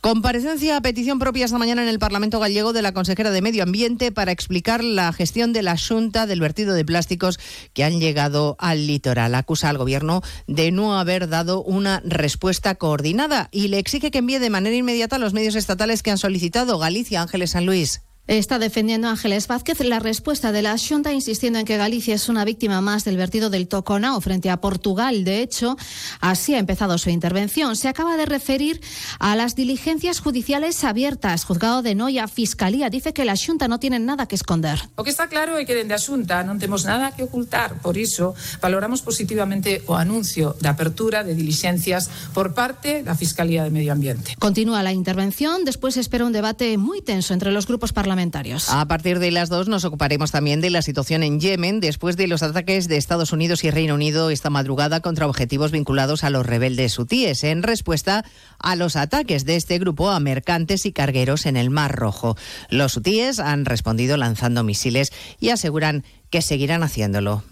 [0.00, 3.64] Comparecencia a petición propia esta mañana en el Parlamento gallego de la consejera de Medio
[3.64, 7.40] Ambiente para explicar la gestión de la Junta del vertido de plásticos
[7.72, 9.34] que han llegado al litoral.
[9.34, 14.38] Acusa al Gobierno de no haber dado una respuesta coordinada y le exige que envíe
[14.38, 18.02] de manera inmediata a los medios estatales que han solicitado Galicia, Ángeles San Luis.
[18.32, 22.46] Está defendiendo Ángeles Vázquez la respuesta de la Xunta, insistiendo en que Galicia es una
[22.46, 25.22] víctima más del vertido del Toconao frente a Portugal.
[25.22, 25.76] De hecho,
[26.18, 27.76] así ha empezado su intervención.
[27.76, 28.80] Se acaba de referir
[29.18, 31.44] a las diligencias judiciales abiertas.
[31.44, 34.80] Juzgado de Noia, Fiscalía, dice que la Xunta no tiene nada que esconder.
[34.96, 37.84] O que está claro é que dende a Xunta non temos nada que ocultar.
[37.84, 38.32] Por iso,
[38.64, 44.40] valoramos positivamente o anuncio de apertura de diligencias por parte da Fiscalía de Medio Ambiente.
[44.40, 45.68] Continúa la intervención.
[45.68, 48.21] Después espera un debate muy tenso entre los grupos parlamentarios.
[48.70, 52.26] A partir de las dos nos ocuparemos también de la situación en Yemen después de
[52.26, 56.46] los ataques de Estados Unidos y Reino Unido esta madrugada contra objetivos vinculados a los
[56.46, 58.24] rebeldes hutíes en respuesta
[58.58, 62.36] a los ataques de este grupo a mercantes y cargueros en el Mar Rojo.
[62.70, 67.44] Los hutíes han respondido lanzando misiles y aseguran que seguirán haciéndolo.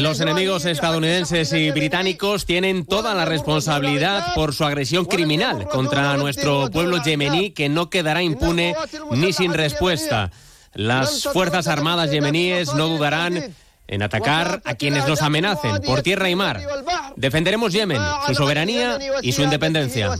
[0.00, 6.70] Los enemigos estadounidenses y británicos tienen toda la responsabilidad por su agresión criminal contra nuestro
[6.70, 8.74] pueblo yemení que no quedará impune
[9.10, 10.30] ni sin respuesta.
[10.72, 13.54] Las Fuerzas Armadas yemeníes no dudarán
[13.86, 16.60] en atacar a quienes nos amenacen por tierra y mar.
[17.16, 20.10] Defenderemos Yemen, su soberanía y su independencia.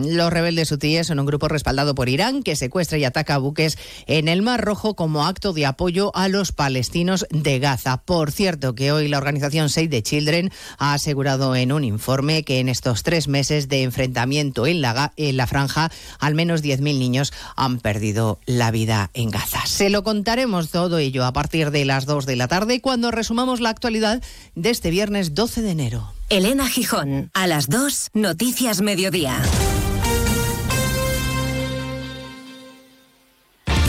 [0.00, 3.76] Los rebeldes hutíes son un grupo respaldado por Irán que secuestra y ataca buques
[4.06, 7.96] en el Mar Rojo como acto de apoyo a los palestinos de Gaza.
[7.96, 12.60] Por cierto, que hoy la organización Save the Children ha asegurado en un informe que
[12.60, 15.90] en estos tres meses de enfrentamiento en la, franja,
[16.20, 19.66] al menos 10.000 niños han perdido la vida en Gaza.
[19.66, 23.60] Se lo contaremos todo ello a partir de las 2 de la tarde cuando resumamos
[23.60, 24.22] la actualidad
[24.54, 26.12] de este viernes 12 de enero.
[26.28, 29.42] Elena Gijón, a las 2, Noticias Mediodía.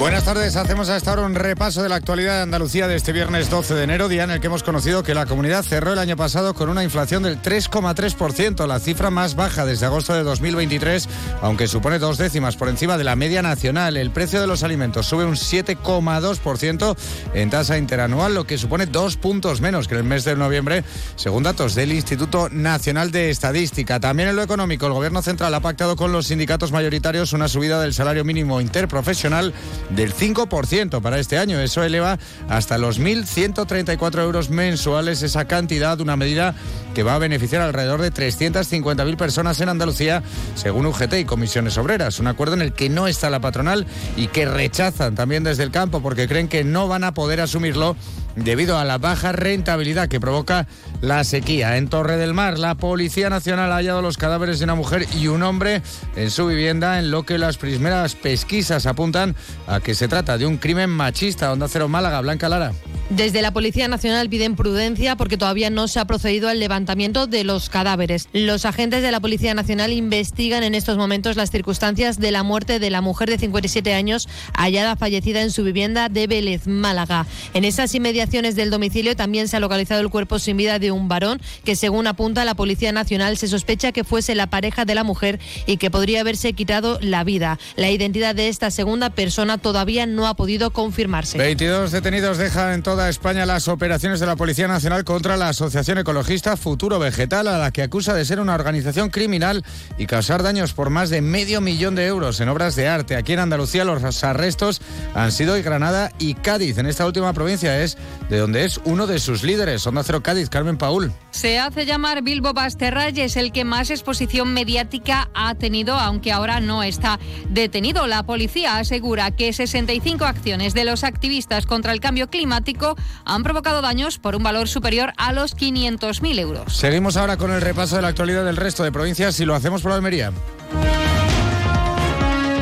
[0.00, 3.50] Buenas tardes, hacemos hasta ahora un repaso de la actualidad de Andalucía de este viernes
[3.50, 6.16] 12 de enero, día en el que hemos conocido que la comunidad cerró el año
[6.16, 11.06] pasado con una inflación del 3,3%, la cifra más baja desde agosto de 2023,
[11.42, 13.98] aunque supone dos décimas por encima de la media nacional.
[13.98, 16.96] El precio de los alimentos sube un 7,2%
[17.34, 20.82] en tasa interanual, lo que supone dos puntos menos que en el mes de noviembre,
[21.16, 24.00] según datos del Instituto Nacional de Estadística.
[24.00, 27.82] También en lo económico, el Gobierno Central ha pactado con los sindicatos mayoritarios una subida
[27.82, 29.52] del salario mínimo interprofesional
[29.94, 31.60] del 5% para este año.
[31.60, 32.18] Eso eleva
[32.48, 36.54] hasta los 1.134 euros mensuales esa cantidad, una medida
[36.94, 40.22] que va a beneficiar alrededor de 350.000 personas en Andalucía,
[40.54, 42.18] según UGT y Comisiones Obreras.
[42.18, 43.86] Un acuerdo en el que no está la patronal
[44.16, 47.96] y que rechazan también desde el campo porque creen que no van a poder asumirlo
[48.36, 50.66] debido a la baja rentabilidad que provoca
[51.00, 51.76] la sequía.
[51.76, 55.28] En Torre del Mar, la Policía Nacional ha hallado los cadáveres de una mujer y
[55.28, 55.82] un hombre
[56.16, 59.34] en su vivienda, en lo que las primeras pesquisas apuntan
[59.66, 61.52] a que se trata de un crimen machista.
[61.52, 62.72] Onda Cero Málaga, Blanca Lara.
[63.10, 67.42] Desde la Policía Nacional piden prudencia porque todavía no se ha procedido al levantamiento de
[67.42, 68.28] los cadáveres.
[68.32, 72.78] Los agentes de la Policía Nacional investigan en estos momentos las circunstancias de la muerte
[72.78, 77.26] de la mujer de 57 años hallada fallecida en su vivienda de Vélez, Málaga.
[77.52, 77.90] En esas
[78.20, 81.74] inmediaciones del domicilio también se ha localizado el cuerpo sin vida de un varón que,
[81.74, 85.78] según apunta la Policía Nacional, se sospecha que fuese la pareja de la mujer y
[85.78, 87.58] que podría haberse quitado la vida.
[87.76, 91.38] La identidad de esta segunda persona todavía no ha podido confirmarse.
[91.38, 95.96] 22 detenidos dejan en toda España las operaciones de la Policía Nacional contra la Asociación
[95.96, 99.64] Ecologista Futuro Vegetal, a la que acusa de ser una organización criminal
[99.96, 103.16] y causar daños por más de medio millón de euros en obras de arte.
[103.16, 104.82] Aquí en Andalucía los arrestos
[105.14, 106.76] han sido en Granada y Cádiz.
[106.76, 107.96] En esta última provincia es
[108.28, 109.86] de donde es uno de sus líderes.
[109.86, 111.12] Onda Cero Cádiz, Carmen Paul.
[111.30, 116.32] Se hace llamar Bilbo Basterra y es el que más exposición mediática ha tenido, aunque
[116.32, 118.06] ahora no está detenido.
[118.06, 123.82] La policía asegura que 65 acciones de los activistas contra el cambio climático han provocado
[123.82, 126.76] daños por un valor superior a los 500.000 euros.
[126.76, 129.82] Seguimos ahora con el repaso de la actualidad del resto de provincias y lo hacemos
[129.82, 130.32] por Almería.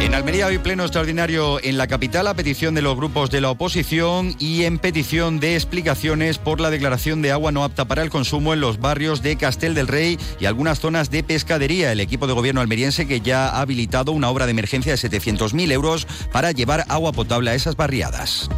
[0.00, 3.50] En Almería hoy pleno extraordinario en la capital a petición de los grupos de la
[3.50, 8.10] oposición y en petición de explicaciones por la declaración de agua no apta para el
[8.10, 11.90] consumo en los barrios de Castel del Rey y algunas zonas de pescadería.
[11.90, 15.72] El equipo de gobierno almeriense que ya ha habilitado una obra de emergencia de 700.000
[15.72, 18.48] euros para llevar agua potable a esas barriadas.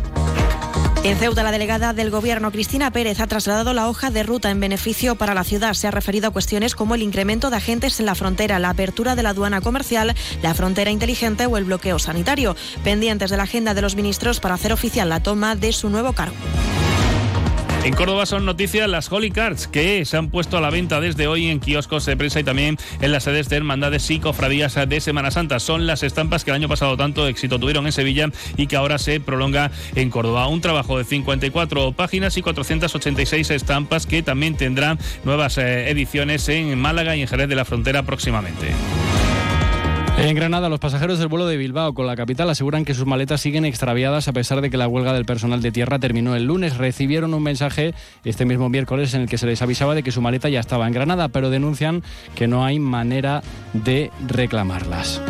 [1.03, 4.61] En Ceuta, la delegada del Gobierno, Cristina Pérez, ha trasladado la hoja de ruta en
[4.61, 5.73] beneficio para la ciudad.
[5.73, 9.17] Se ha referido a cuestiones como el incremento de agentes en la frontera, la apertura
[9.17, 13.73] de la aduana comercial, la frontera inteligente o el bloqueo sanitario, pendientes de la agenda
[13.73, 16.37] de los ministros para hacer oficial la toma de su nuevo cargo.
[17.83, 21.27] En Córdoba son noticias las Holy Cards que se han puesto a la venta desde
[21.27, 25.01] hoy en kioscos de prensa y también en las sedes de hermandades y cofradías de
[25.01, 25.59] Semana Santa.
[25.61, 28.29] Son las estampas que el año pasado tanto éxito tuvieron en Sevilla
[28.59, 30.47] y que ahora se prolonga en Córdoba.
[30.49, 36.79] Un trabajo de 54 páginas y 486 estampas que también tendrán nuevas eh, ediciones en
[36.79, 38.69] Málaga y en Jerez de la Frontera próximamente.
[40.21, 43.41] En Granada, los pasajeros del vuelo de Bilbao con la capital aseguran que sus maletas
[43.41, 46.77] siguen extraviadas a pesar de que la huelga del personal de tierra terminó el lunes.
[46.77, 50.21] Recibieron un mensaje este mismo miércoles en el que se les avisaba de que su
[50.21, 52.03] maleta ya estaba en Granada, pero denuncian
[52.35, 53.43] que no hay manera
[53.73, 55.23] de reclamarlas.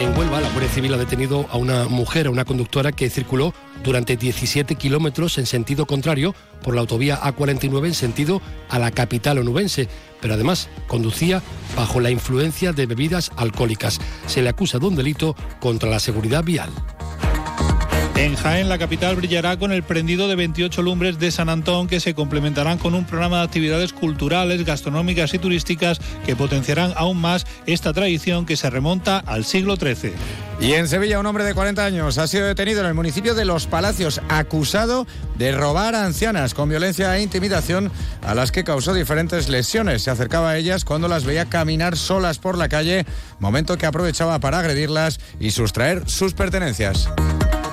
[0.00, 3.54] En Huelva, la Guardia Civil ha detenido a una mujer, a una conductora que circuló
[3.84, 9.38] durante 17 kilómetros en sentido contrario por la autovía A49 en sentido a la capital
[9.38, 9.88] onubense,
[10.20, 11.42] pero además conducía
[11.76, 14.00] bajo la influencia de bebidas alcohólicas.
[14.26, 16.70] Se le acusa de un delito contra la seguridad vial.
[18.20, 22.00] En Jaén, la capital brillará con el prendido de 28 lumbres de San Antón que
[22.00, 27.46] se complementarán con un programa de actividades culturales, gastronómicas y turísticas que potenciarán aún más
[27.64, 30.12] esta tradición que se remonta al siglo XIII.
[30.60, 33.46] Y en Sevilla, un hombre de 40 años ha sido detenido en el municipio de
[33.46, 35.06] Los Palacios, acusado
[35.38, 37.90] de robar a ancianas con violencia e intimidación
[38.20, 40.02] a las que causó diferentes lesiones.
[40.02, 43.06] Se acercaba a ellas cuando las veía caminar solas por la calle,
[43.38, 47.08] momento que aprovechaba para agredirlas y sustraer sus pertenencias.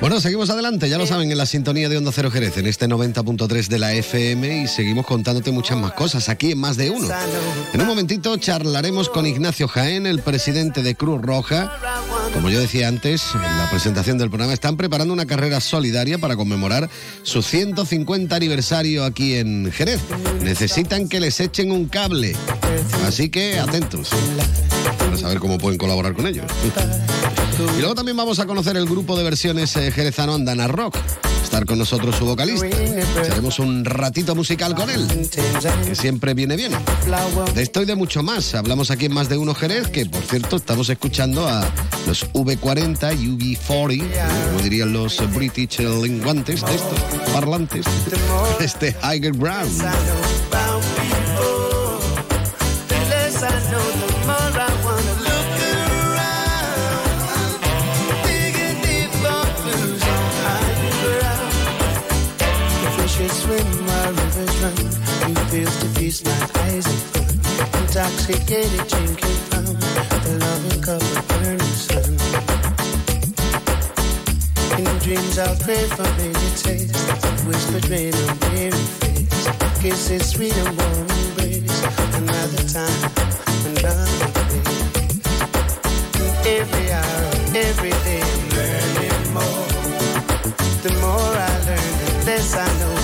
[0.00, 2.86] Bueno, seguimos adelante, ya lo saben, en la sintonía de Onda Cero Jerez, en este
[2.86, 7.08] 90.3 de la FM y seguimos contándote muchas más cosas aquí en Más de Uno.
[7.72, 11.72] En un momentito charlaremos con Ignacio Jaén, el presidente de Cruz Roja.
[12.32, 16.36] Como yo decía antes, en la presentación del programa, están preparando una carrera solidaria para
[16.36, 16.88] conmemorar
[17.24, 20.00] su 150 aniversario aquí en Jerez.
[20.42, 22.36] Necesitan que les echen un cable,
[23.04, 24.10] así que atentos
[24.96, 26.46] para saber cómo pueden colaborar con ellos.
[27.58, 30.96] Y luego también vamos a conocer el grupo de versiones eh, jerezano Andana Rock.
[31.42, 32.66] Estar con nosotros su vocalista.
[33.32, 35.08] Haremos un ratito musical con él,
[35.84, 36.72] que siempre viene bien.
[37.54, 38.54] De esto y de mucho más.
[38.54, 41.66] Hablamos aquí en Más de Uno Jerez, que por cierto estamos escuchando a
[42.06, 46.98] los V40 y UV40, como dirían los British linguantes de estos,
[47.32, 47.86] parlantes,
[48.60, 49.68] este Higher Brown.
[67.98, 72.14] Intoxicated drinking from the loving cup of burning sun.
[74.78, 76.94] In dreams I'll pray for baby taste.
[77.44, 79.48] Whispered rain on weary face.
[79.82, 81.82] Kisses sweet and warm embrace.
[82.14, 83.10] Another time,
[83.66, 84.78] another place.
[86.46, 87.34] Every hour,
[87.66, 89.66] every day, I'm learning more.
[90.86, 92.97] The more I learn, the less I know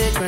[0.00, 0.27] regret.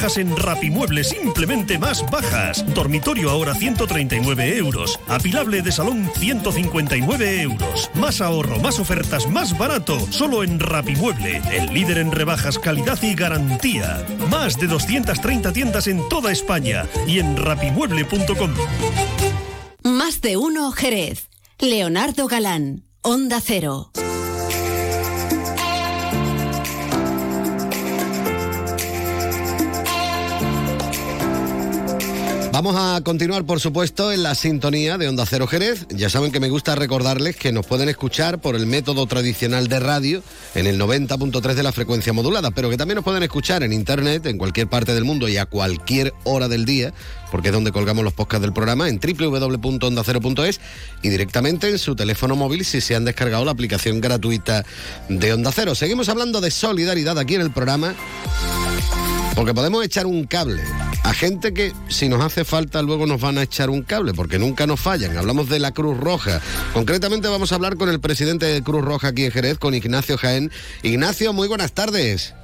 [0.00, 2.64] Rebajas en Rapimueble, simplemente más bajas.
[2.74, 4.98] Dormitorio ahora 139 euros.
[5.08, 7.90] Apilable de salón 159 euros.
[7.96, 10.00] Más ahorro, más ofertas, más barato.
[10.10, 14.02] Solo en Rapimueble, el líder en rebajas, calidad y garantía.
[14.30, 18.54] Más de 230 tiendas en toda España y en rapimueble.com.
[19.82, 21.28] Más de uno Jerez.
[21.58, 23.89] Leonardo Galán, Onda Cero.
[32.52, 35.86] Vamos a continuar, por supuesto, en la sintonía de Onda Cero Jerez.
[35.88, 39.78] Ya saben que me gusta recordarles que nos pueden escuchar por el método tradicional de
[39.78, 40.22] radio
[40.56, 44.26] en el 90.3 de la frecuencia modulada, pero que también nos pueden escuchar en internet,
[44.26, 46.92] en cualquier parte del mundo y a cualquier hora del día,
[47.30, 50.60] porque es donde colgamos los podcasts del programa, en www.ondacero.es
[51.02, 54.64] y directamente en su teléfono móvil si se han descargado la aplicación gratuita
[55.08, 55.76] de Onda Cero.
[55.76, 57.94] Seguimos hablando de solidaridad aquí en el programa.
[59.40, 60.62] Porque podemos echar un cable
[61.02, 64.38] a gente que si nos hace falta luego nos van a echar un cable, porque
[64.38, 65.16] nunca nos fallan.
[65.16, 66.42] Hablamos de la Cruz Roja.
[66.74, 70.18] Concretamente vamos a hablar con el presidente de Cruz Roja aquí en Jerez, con Ignacio
[70.18, 70.50] Jaén.
[70.82, 72.34] Ignacio, muy buenas tardes.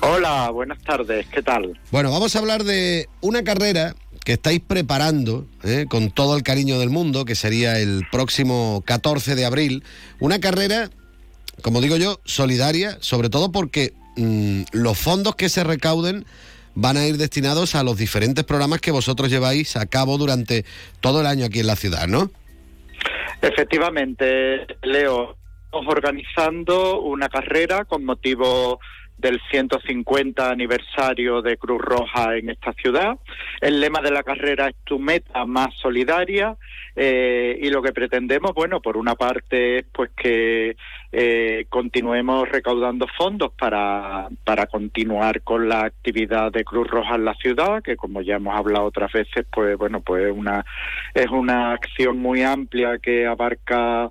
[0.00, 1.78] Hola, buenas tardes, ¿qué tal?
[1.90, 5.84] Bueno, vamos a hablar de una carrera que estáis preparando ¿eh?
[5.90, 9.84] con todo el cariño del mundo, que sería el próximo 14 de abril.
[10.20, 10.88] Una carrera,
[11.60, 16.24] como digo yo, solidaria, sobre todo porque mm, los fondos que se recauden
[16.74, 20.64] van a ir destinados a los diferentes programas que vosotros lleváis a cabo durante
[21.00, 22.30] todo el año aquí en la ciudad, ¿no?
[23.42, 28.80] Efectivamente, Leo, estamos organizando una carrera con motivo
[29.20, 33.18] del 150 aniversario de Cruz Roja en esta ciudad.
[33.60, 36.56] El lema de la carrera es tu meta más solidaria
[36.96, 40.76] eh, y lo que pretendemos, bueno, por una parte, pues que
[41.12, 47.34] eh, continuemos recaudando fondos para, para continuar con la actividad de Cruz Roja en la
[47.34, 50.64] ciudad, que como ya hemos hablado otras veces, pues bueno, pues una
[51.14, 54.10] es una acción muy amplia que abarca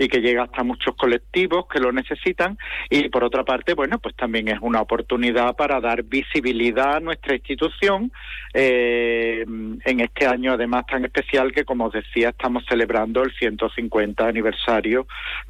[0.00, 4.16] y que llega hasta muchos colectivos que lo necesitan y por otra parte, bueno, pues
[4.16, 8.10] también es una oportunidad para dar visibilidad a nuestra institución
[8.54, 14.26] eh, en este año además tan especial que como os decía estamos celebrando el 150
[14.26, 15.06] aniversario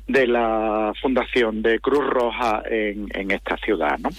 [0.06, 4.10] de la fundación de Cruz Roja en, en esta ciudad, ¿no?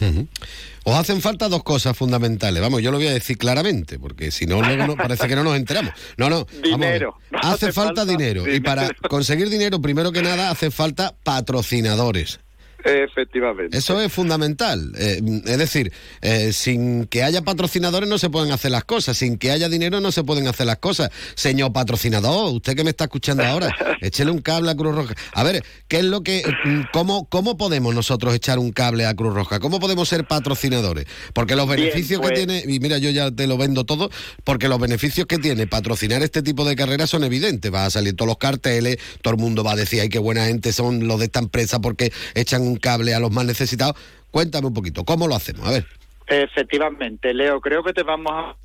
[0.84, 2.62] Os hacen falta dos cosas fundamentales.
[2.62, 5.44] Vamos, yo lo voy a decir claramente, porque si no, luego no, parece que no
[5.44, 5.94] nos enteramos.
[6.18, 6.46] No, no.
[6.46, 6.64] vamos.
[6.64, 7.16] Dinero.
[7.32, 8.52] Hace, Hace falta, falta dinero.
[8.52, 9.10] Y para dinero.
[9.10, 12.40] conseguir dinero, primero que nada, hace falta patrocinadores.
[12.84, 13.78] Efectivamente.
[13.78, 14.92] Eso es fundamental.
[14.98, 19.18] Eh, es decir, eh, sin que haya patrocinadores no se pueden hacer las cosas.
[19.18, 21.10] Sin que haya dinero no se pueden hacer las cosas.
[21.36, 23.70] Señor patrocinador, usted que me está escuchando ahora,
[24.02, 25.14] échele un cable a Cruz Roja.
[25.34, 29.14] A ver, ¿qué es lo que, mm, cómo, cómo podemos nosotros echar un cable a
[29.16, 29.60] Cruz Roja?
[29.60, 31.06] ¿Cómo podemos ser patrocinadores?
[31.34, 34.10] Porque los Bien, beneficios pues- que tiene, y mira, yo ya te lo vendo todo,
[34.44, 37.74] porque los beneficios que tiene patrocinar este tipo de carreras son evidentes.
[37.74, 40.46] Va a salir todos los carteles, todo el mundo va a decir, ay, qué buena
[40.46, 43.96] gente son los de esta empresa porque echan un cable a los más necesitados.
[44.32, 45.68] Cuéntame un poquito, ¿cómo lo hacemos?
[45.68, 45.86] A ver.
[46.28, 48.56] Efectivamente, Leo, creo que te vamos a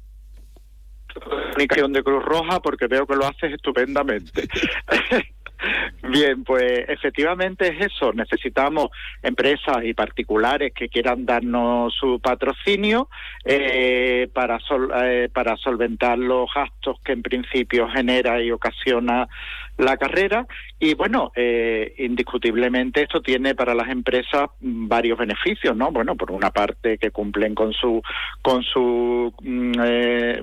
[1.19, 4.47] comunicación de Cruz Roja porque veo que lo haces estupendamente.
[6.03, 8.13] Bien, pues efectivamente es eso.
[8.13, 8.89] Necesitamos
[9.23, 13.09] empresas y particulares que quieran darnos su patrocinio
[13.45, 19.27] eh, para, sol- eh, para solventar los gastos que en principio genera y ocasiona
[19.79, 20.47] la carrera.
[20.79, 25.91] Y bueno, eh, indiscutiblemente esto tiene para las empresas mm, varios beneficios, ¿no?
[25.91, 28.03] Bueno, por una parte que cumplen con su
[28.43, 30.43] con su mm, eh,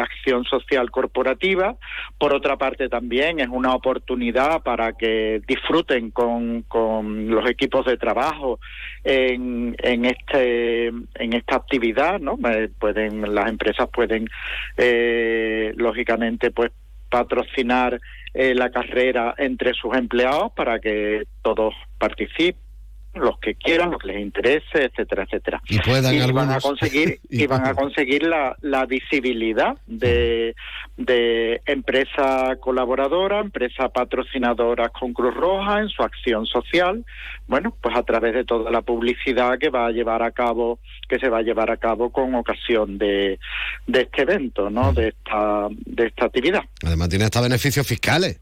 [0.00, 1.76] acción social corporativa,
[2.18, 7.96] por otra parte también es una oportunidad para que disfruten con, con los equipos de
[7.96, 8.60] trabajo
[9.04, 12.38] en, en este en esta actividad, ¿no?
[12.48, 14.28] Eh, pueden las empresas pueden
[14.76, 16.70] eh, lógicamente pues
[17.10, 18.00] patrocinar
[18.32, 22.69] eh, la carrera entre sus empleados para que todos participen
[23.14, 25.60] los que quieran, los que les interese, etcétera, etcétera.
[25.68, 30.54] Y puedan van a conseguir Y y van a conseguir la, la visibilidad de,
[30.96, 37.04] de empresa colaboradora, empresa patrocinadora con Cruz Roja en su acción social,
[37.46, 41.18] bueno, pues a través de toda la publicidad que va a llevar a cabo, que
[41.18, 43.38] se va a llevar a cabo con ocasión de,
[43.86, 44.92] de este evento, ¿no?
[44.92, 46.62] De esta, de esta actividad.
[46.84, 48.40] Además tiene hasta beneficios fiscales.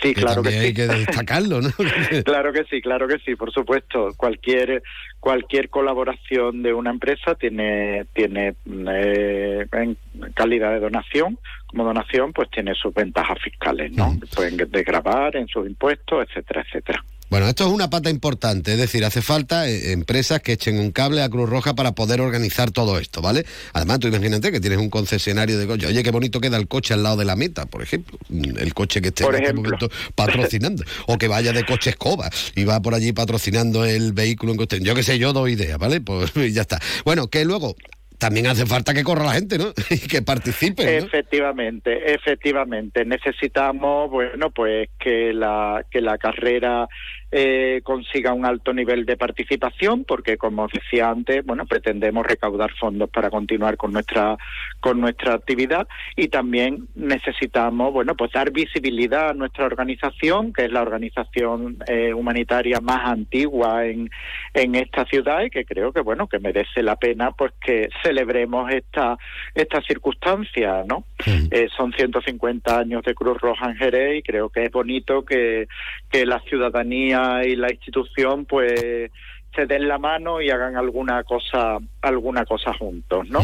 [0.00, 0.58] Sí, claro que sí.
[0.58, 1.70] hay que destacarlo, ¿no?
[2.24, 4.14] claro que sí, claro que sí, por supuesto.
[4.16, 4.82] Cualquier
[5.20, 9.96] cualquier colaboración de una empresa tiene tiene eh, en
[10.34, 14.16] calidad de donación, como donación, pues tiene sus ventajas fiscales, ¿no?
[14.34, 17.04] Pueden desgravar en sus impuestos, etcétera, etcétera.
[17.30, 20.92] Bueno, esto es una pata importante, es decir, hace falta eh, empresas que echen un
[20.92, 23.44] cable a Cruz Roja para poder organizar todo esto, ¿vale?
[23.74, 25.86] Además, tú imagínate que tienes un concesionario de coche.
[25.86, 28.18] Oye, qué bonito queda el coche al lado de la meta, por ejemplo.
[28.30, 30.84] Mm, El coche que esté Por en este momento patrocinando.
[31.06, 34.82] o que vaya de coche escoba y va por allí patrocinando el vehículo en cuestión.
[34.82, 36.00] Yo qué sé, yo doy idea, ¿vale?
[36.00, 36.78] Pues ya está.
[37.04, 37.76] Bueno, que luego
[38.18, 39.72] también hace falta que corra la gente, ¿no?
[39.90, 41.06] y que participe, ¿no?
[41.06, 43.04] Efectivamente, efectivamente.
[43.04, 46.88] Necesitamos, bueno, pues que la, que la carrera
[47.30, 52.72] eh, consiga un alto nivel de participación, porque como os decía antes, bueno, pretendemos recaudar
[52.72, 54.38] fondos para continuar con nuestra,
[54.80, 60.72] con nuestra actividad y también necesitamos, bueno, pues dar visibilidad a nuestra organización, que es
[60.72, 64.08] la organización eh, humanitaria más antigua en,
[64.54, 68.70] en esta ciudad y que creo que, bueno, que merece la pena, pues que celebremos
[68.72, 69.18] esta,
[69.54, 71.04] esta circunstancia, ¿no?
[71.50, 75.68] Eh, son 150 años de Cruz Roja en Jerez y creo que es bonito que,
[76.10, 79.10] que la ciudadanía y la institución pues
[79.54, 83.40] se den la mano y hagan alguna cosa alguna cosa juntos, ¿no?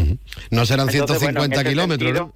[0.50, 2.32] No serán Entonces, 150 bueno, en ese kilómetros, ¿no?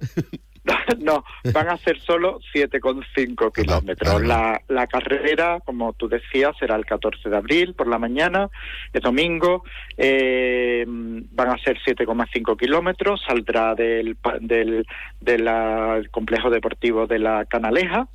[0.99, 4.21] no, van a ser solo 7,5 kilómetros.
[4.27, 8.49] La, la carrera, como tú decías, será el 14 de abril por la mañana,
[8.93, 9.63] es domingo.
[9.97, 13.21] eh, van a ser 7,5 kilómetros.
[13.25, 14.85] Saldrá del, del,
[15.19, 18.07] del ah, complejo deportivo de la Canaleja.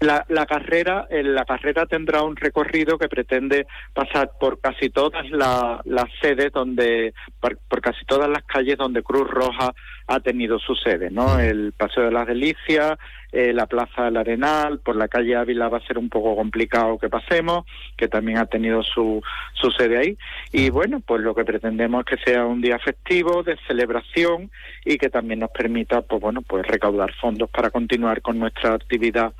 [0.00, 5.28] La, la carrera, eh, la carrera tendrá un recorrido que pretende pasar por casi todas
[5.30, 9.72] la- las sedes donde, por, por casi todas las calles donde Cruz Roja
[10.06, 11.38] ha tenido su sede, ¿no?
[11.38, 12.98] El Paseo de las Delicias,
[13.32, 16.98] eh, la Plaza del Arenal, por la calle Ávila va a ser un poco complicado
[16.98, 17.64] que pasemos,
[17.96, 19.22] que también ha tenido su,
[19.54, 20.18] su sede ahí.
[20.52, 24.50] Y bueno, pues lo que pretendemos es que sea un día festivo, de celebración
[24.84, 29.32] y que también nos permita, pues bueno, pues recaudar fondos para continuar con nuestra actividad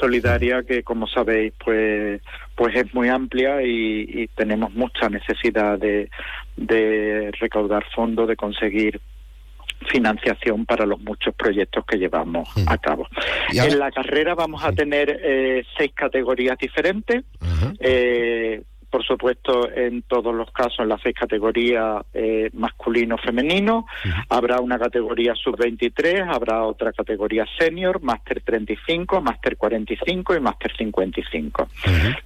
[0.00, 2.20] solidaria que como sabéis pues
[2.56, 6.10] pues es muy amplia y, y tenemos mucha necesidad de,
[6.56, 9.00] de recaudar fondos de conseguir
[9.88, 13.06] financiación para los muchos proyectos que llevamos a cabo.
[13.52, 17.24] En la carrera vamos a tener eh, seis categorías diferentes.
[17.80, 18.62] Eh,
[18.94, 23.86] por supuesto, en todos los casos, en las seis categorías eh, masculino-femenino,
[24.28, 31.68] habrá una categoría sub-23, habrá otra categoría senior, máster 35, máster 45 y máster 55.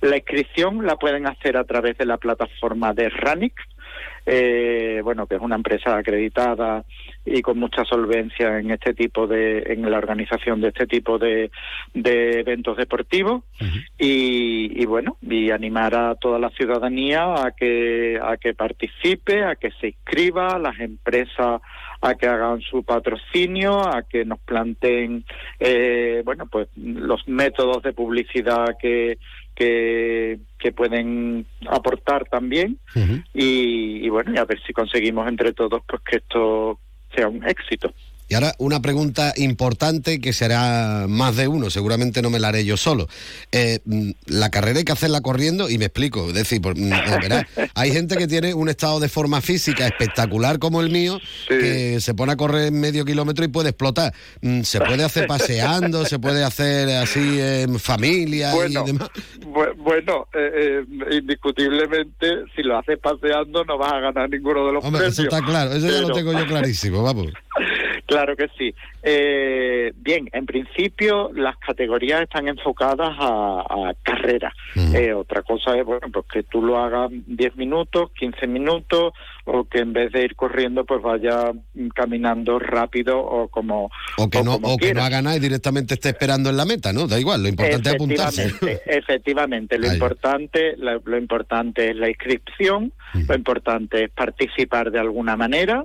[0.03, 3.55] La inscripción la pueden hacer a través de la plataforma de Ranic,
[4.31, 6.85] eh, bueno, que es una empresa acreditada
[7.25, 11.51] y con mucha solvencia en este tipo de, en la organización de este tipo de,
[11.95, 13.45] de eventos deportivos.
[13.99, 19.57] Y, y bueno, y animar a toda la ciudadanía a que, a que participe, a
[19.57, 21.63] que se inscriba, a las empresas
[22.01, 25.25] a que hagan su patrocinio, a que nos planteen,
[25.59, 29.19] eh, bueno, pues los métodos de publicidad que,
[29.59, 32.79] que, que pueden aportar también
[33.35, 36.79] y, y bueno, y a ver si conseguimos entre todos pues que esto
[37.15, 37.93] sea un éxito.
[38.29, 42.65] Y ahora una pregunta importante que será más de uno, seguramente no me la haré
[42.65, 43.09] yo solo.
[43.53, 46.93] Eh, mm, la carrera hay que hacerla corriendo y me explico, es decir, por- mm,
[46.93, 51.19] eh, verás, hay gente que tiene un estado de forma física espectacular como el mío,
[51.49, 54.13] que se pone a correr medio kilómetro y puede explotar.
[54.43, 59.09] Mm, Se puede hacer paseando, se puede hacer así en familia Bueno, y demás.
[59.41, 64.73] Bu- Bueno, eh, eh, indiscutiblemente, si lo haces paseando no vas a ganar ninguno de
[64.75, 67.29] los Hombre, eso está claro, eso ya lo tengo yo clarísimo, vamos.
[68.19, 68.75] Claro que sí.
[69.01, 74.53] Eh, bien, en principio las categorías están enfocadas a, a carreras.
[74.75, 79.13] Eh, otra cosa es, bueno, pues que tú lo hagas 10 minutos, 15 minutos,
[79.45, 83.89] o que en vez de ir corriendo, pues vaya mm, caminando rápido o como...
[84.17, 86.65] O que, no, como o que no haga nada y directamente esté esperando en la
[86.65, 87.07] meta, ¿no?
[87.07, 88.53] Da igual, lo importante es apuntarse.
[88.85, 89.79] Efectivamente.
[89.79, 89.95] Lo Ahí.
[89.95, 92.93] importante, lo, lo importante es la inscripción,
[93.29, 95.85] lo importante es participar de alguna manera,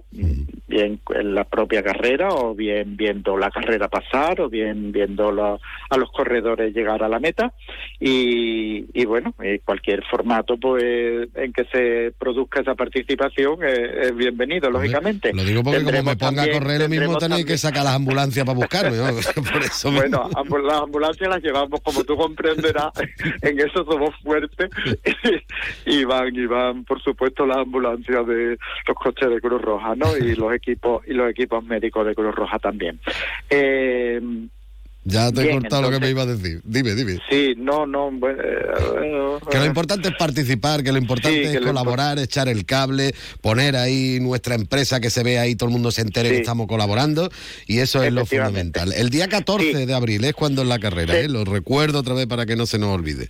[0.68, 5.57] bien en la propia carrera o bien viendo la carrera pasar o bien viendo la-
[5.89, 7.53] a los corredores llegar a la meta
[7.99, 9.34] y, y bueno,
[9.66, 15.34] cualquier formato pues en que se produzca esa participación eh, es bienvenido, lógicamente.
[15.34, 17.57] Lo digo porque como me Tendremos ponga a también- correr lo mismo tendremos tenéis que
[17.57, 19.03] sacar las ambulancias para buscarme, ¿no?
[19.53, 20.30] Por eso bueno,
[20.64, 22.91] las ambulancias las llevamos, como tú comprenderás,
[23.41, 24.70] en eso somos fuertes
[25.86, 28.57] y van, y van, por supuesto, las ambulancias de
[28.88, 30.18] los coches de Cruz Roja, ¿no?
[30.18, 32.99] Y los equipos y los equipos médicos de Cruz Roja también.
[33.49, 34.20] Eh,
[35.05, 36.61] Ya te he cortado lo que me iba a decir.
[36.64, 37.20] Dime, dime.
[37.30, 41.57] sí, no, no, bueno, eh, Que lo importante es participar, que lo importante Sí, que
[41.57, 45.68] es lo colaborar, echar el cable, poner ahí nuestra empresa que se vea ahí, todo
[45.68, 47.30] el mundo se entere que estamos colaborando
[47.68, 48.93] y eso es lo fundamental.
[48.93, 51.28] El día 14 de abril es cuando es la carrera, ¿eh?
[51.28, 53.30] lo recuerdo otra vez para que no se nos olvide.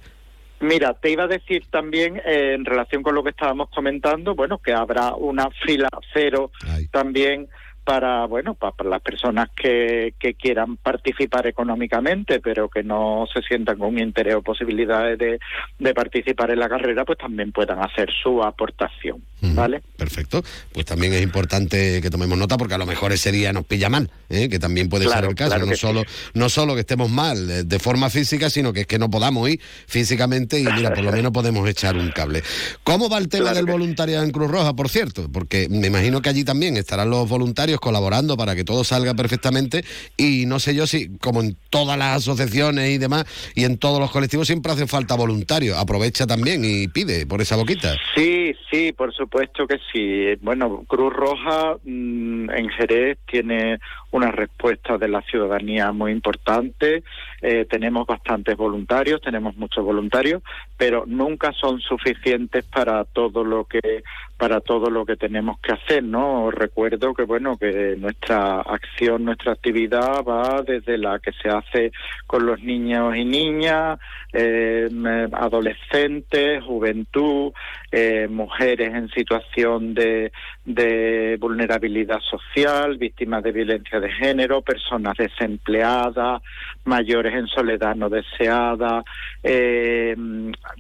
[0.64, 4.60] Mira, te iba a decir también eh, en relación con lo que estábamos comentando, bueno,
[4.60, 6.52] que habrá una fila cero
[6.90, 7.50] también
[7.84, 13.78] para bueno para, las personas que, que, quieran participar económicamente pero que no se sientan
[13.78, 15.38] con interés o posibilidades de,
[15.80, 19.22] de participar en la carrera pues también puedan hacer su aportación
[19.54, 20.44] vale perfecto.
[20.72, 23.90] Pues también es importante que tomemos nota porque a lo mejor ese día nos pilla
[23.90, 24.50] mal ¿eh?
[24.50, 25.58] que también puede ser el caso.
[25.60, 29.00] no solo no solo que estemos mal eh, de forma física sino que es que
[29.00, 32.44] no podamos ir físicamente y mira por lo menos podemos echar un cable.
[32.84, 36.30] Cómo va el tema del voluntariado en Cruz Roja por cierto porque me imagino que
[36.30, 39.84] allí también estarán los voluntarios colaborando para que todo salga perfectamente
[40.18, 43.26] y no sé yo si, como en todas las asociaciones y demás,
[43.56, 45.78] y en todos los colectivos siempre hace falta voluntarios.
[45.78, 47.96] Aprovecha también y pide por esa boquita.
[48.16, 49.33] Sí, sí, por supuesto
[49.68, 50.36] que sí.
[50.42, 53.80] Bueno, Cruz Roja mm, en Jerez tiene
[54.14, 57.04] una respuesta de la ciudadanía muy importante.
[57.42, 60.44] Eh, tenemos bastantes voluntarios, tenemos muchos voluntarios,
[60.78, 64.04] pero nunca son suficientes para todo lo que
[64.38, 66.52] para todo lo que tenemos que hacer, ¿no?
[66.52, 71.92] recuerdo que bueno que nuestra acción, nuestra actividad va desde la que se hace
[72.28, 74.00] con los niños y niñas,
[74.34, 74.90] eh,
[75.32, 77.54] adolescentes, juventud,
[77.92, 80.32] eh, mujeres en situación de,
[80.66, 86.42] de vulnerabilidad social, víctimas de violencia de género, personas desempleadas,
[86.86, 89.04] mayores en soledad no deseada,
[89.42, 90.16] eh,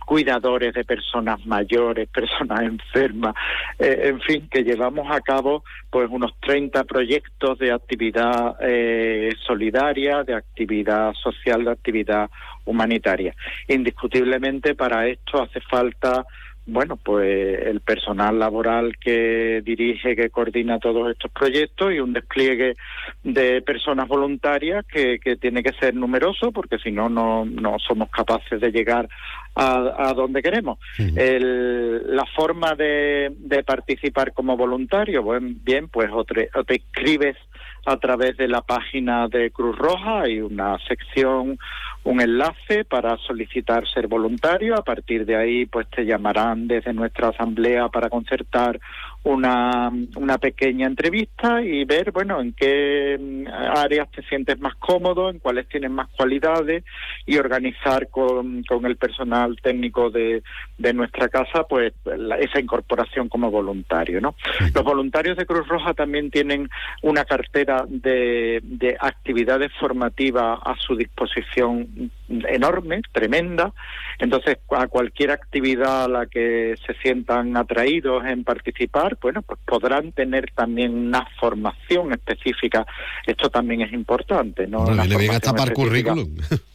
[0.05, 3.35] cuidadores de personas mayores, personas enfermas,
[3.77, 10.23] eh, en fin, que llevamos a cabo pues unos 30 proyectos de actividad eh, solidaria,
[10.23, 12.29] de actividad social, de actividad
[12.65, 13.35] humanitaria.
[13.67, 16.25] Indiscutiblemente para esto hace falta
[16.65, 22.75] bueno, pues el personal laboral que dirige, que coordina todos estos proyectos y un despliegue
[23.23, 28.09] de personas voluntarias que, que tiene que ser numeroso porque si no, no, no somos
[28.09, 29.09] capaces de llegar
[29.55, 30.79] a, a donde queremos.
[30.97, 36.75] el, la forma de, de, participar como voluntario, bueno, bien, pues o te, o te
[36.75, 37.37] escribes
[37.85, 41.57] a través de la página de Cruz Roja, hay una sección
[42.03, 44.75] un enlace para solicitar ser voluntario.
[44.75, 48.79] A partir de ahí, pues te llamarán desde nuestra asamblea para concertar
[49.23, 55.29] una, una pequeña entrevista y ver, bueno, en qué mm, áreas te sientes más cómodo,
[55.29, 56.83] en cuáles tienes más cualidades
[57.25, 60.43] y organizar con, con el personal técnico de,
[60.77, 61.93] de nuestra casa, pues
[62.39, 64.35] esa incorporación como voluntario, ¿no?
[64.73, 66.69] Los voluntarios de Cruz Roja también tienen
[67.01, 71.87] una cartera de, de actividades formativas a su disposición
[72.27, 73.73] enorme, tremenda.
[74.19, 80.11] Entonces, a cualquier actividad a la que se sientan atraídos en participar, bueno, pues podrán
[80.11, 82.85] tener también una formación específica.
[83.25, 84.85] Esto también es importante, ¿no?
[84.85, 86.35] viene bien hasta para currículum.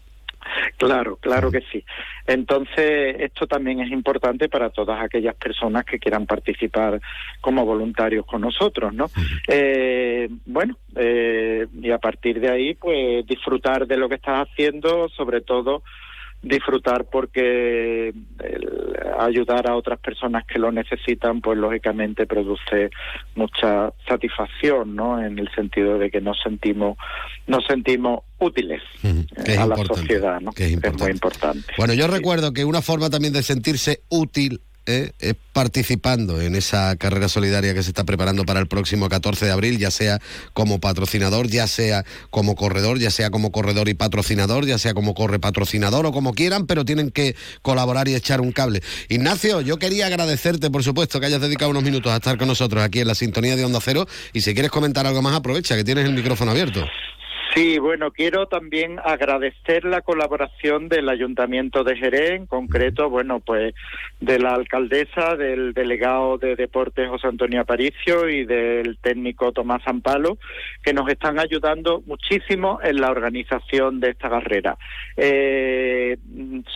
[0.77, 1.85] Claro, claro que sí.
[2.27, 7.01] Entonces, esto también es importante para todas aquellas personas que quieran participar
[7.41, 9.07] como voluntarios con nosotros, ¿no?
[9.49, 15.09] Eh, bueno, eh, y a partir de ahí, pues disfrutar de lo que estás haciendo,
[15.09, 15.83] sobre todo
[16.43, 18.15] disfrutar porque
[19.19, 22.91] ayudar a otras personas que lo necesitan pues lógicamente produce
[23.35, 26.97] mucha satisfacción no en el sentido de que nos sentimos
[27.49, 28.83] nos sentimos útiles
[29.59, 30.53] a la sociedad ¿no?
[30.53, 31.75] que es, muy importante.
[31.77, 35.13] bueno yo recuerdo que una forma también de sentirse útil ¿eh?
[35.21, 39.53] es participando en esa carrera solidaria que se está preparando para el próximo 14 de
[39.53, 40.19] abril, ya sea
[40.55, 45.15] como patrocinador, ya sea como corredor, ya sea como corredor y patrocinador, ya sea como
[45.15, 48.83] corre patrocinador o como quieran, pero tienen que colaborar y echar un cable.
[49.09, 52.83] Ignacio, yo quería agradecerte, por supuesto, que hayas dedicado unos minutos a estar con nosotros
[52.83, 55.85] aquí en la sintonía de Onda Cero y si quieres comentar algo más, aprovecha, que
[55.85, 56.85] tienes el micrófono abierto.
[57.59, 63.75] Sí, bueno, quiero también agradecer la colaboración del Ayuntamiento de Jerez, en concreto, bueno, pues
[64.21, 70.39] de la alcaldesa, del delegado de Deportes José Antonio Aparicio y del técnico Tomás Ampalo,
[70.85, 74.79] que nos están ayudando muchísimo en la organización de esta carrera.
[75.17, 76.17] Eh,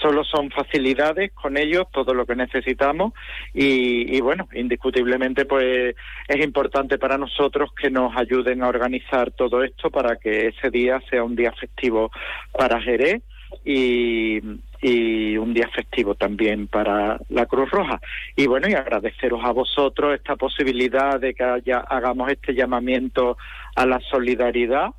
[0.01, 3.13] solo son facilidades con ellos, todo lo que necesitamos
[3.55, 5.95] y, y bueno, indiscutiblemente pues
[6.27, 11.01] es importante para nosotros que nos ayuden a organizar todo esto para que ese día
[11.09, 12.11] sea un día festivo
[12.51, 13.23] para Jerez
[13.65, 14.41] y,
[14.83, 18.01] y un día festivo también para la Cruz Roja.
[18.35, 23.37] Y bueno, y agradeceros a vosotros esta posibilidad de que haya, hagamos este llamamiento
[23.77, 24.91] a la solidaridad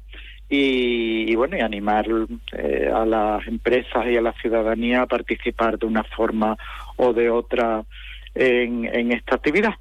[0.50, 2.06] y, bueno, y animar
[2.52, 6.56] eh, a las empresas y a la ciudadanía a participar de una forma
[6.98, 7.84] o de otra
[8.36, 9.74] en, en esta actividad.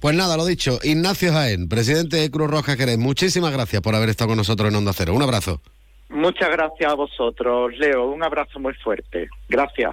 [0.00, 4.08] Pues nada, lo dicho, Ignacio Jaén, presidente de Cruz Roja Jerez, muchísimas gracias por haber
[4.08, 5.12] estado con nosotros en Onda Cero.
[5.14, 5.60] Un abrazo.
[6.08, 8.10] Muchas gracias a vosotros, Leo.
[8.10, 9.28] Un abrazo muy fuerte.
[9.48, 9.90] Gracias.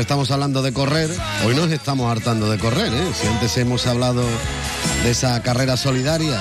[0.00, 1.10] Estamos hablando de correr,
[1.44, 3.12] hoy nos estamos hartando de correr, ¿eh?
[3.20, 4.22] Si antes hemos hablado
[5.02, 6.40] de esa carrera solidaria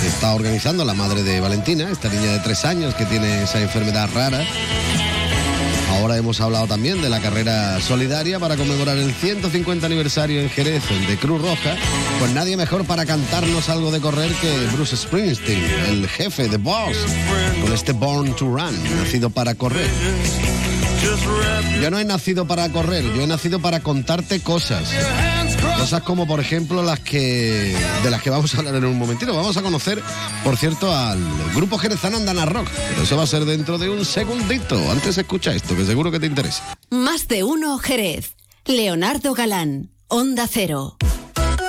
[0.00, 3.60] que está organizando la madre de Valentina, esta niña de tres años que tiene esa
[3.60, 4.44] enfermedad rara.
[5.90, 10.82] Ahora hemos hablado también de la carrera solidaria para conmemorar el 150 aniversario en Jerez
[10.90, 11.76] el de Cruz Roja.
[12.18, 16.96] Pues nadie mejor para cantarnos algo de correr que Bruce Springsteen, el jefe de Boss,
[17.62, 19.90] con este Born to Run, nacido para correr.
[21.80, 24.90] Yo no he nacido para correr, yo he nacido para contarte cosas.
[25.78, 29.34] Cosas como por ejemplo las que de las que vamos a hablar en un momentito.
[29.34, 30.02] Vamos a conocer,
[30.42, 31.18] por cierto, al
[31.54, 32.68] grupo jerezano Andana Rock.
[32.90, 34.90] Pero eso va a ser dentro de un segundito.
[34.90, 36.62] Antes escucha esto, que seguro que te interesa.
[36.90, 38.34] Más de uno Jerez.
[38.64, 40.96] Leonardo Galán, Onda Cero.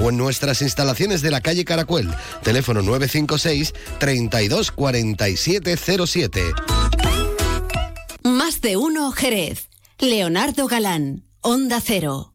[0.00, 2.08] o en nuestras instalaciones de la calle Caracuel.
[2.42, 6.42] Teléfono 956 32 47 07.
[8.22, 9.68] Más de uno Jerez.
[9.98, 12.31] Leonardo Galán, Onda Cero.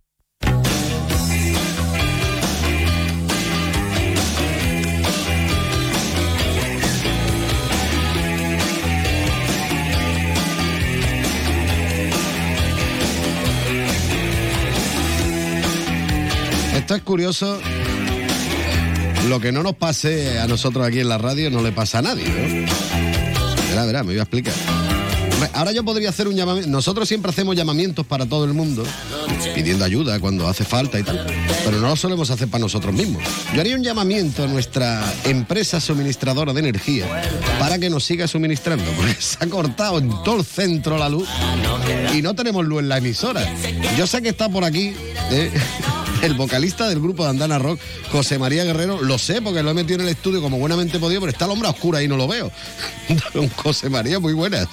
[16.87, 17.59] Esto es curioso.
[19.27, 22.01] Lo que no nos pase a nosotros aquí en la radio no le pasa a
[22.01, 23.65] nadie, ¿no?
[23.67, 24.53] Verá, verá, me voy a explicar.
[25.53, 26.69] Ahora yo podría hacer un llamamiento.
[26.69, 28.85] Nosotros siempre hacemos llamamientos para todo el mundo,
[29.53, 31.27] pidiendo ayuda cuando hace falta y tal.
[31.65, 33.21] Pero no lo solemos hacer para nosotros mismos.
[33.53, 37.05] Yo haría un llamamiento a nuestra empresa suministradora de energía
[37.59, 41.27] para que nos siga suministrando, porque se ha cortado en todo el centro la luz
[42.15, 43.45] y no tenemos luz en la emisora.
[43.97, 44.93] Yo sé que está por aquí.
[45.31, 45.51] ¿eh?
[46.21, 47.79] El vocalista del grupo de Andana Rock,
[48.11, 51.21] José María Guerrero, lo sé porque lo he metido en el estudio como buenamente podido,
[51.21, 52.51] pero está la sombra oscura y no lo veo.
[53.55, 54.67] José María, muy buenas.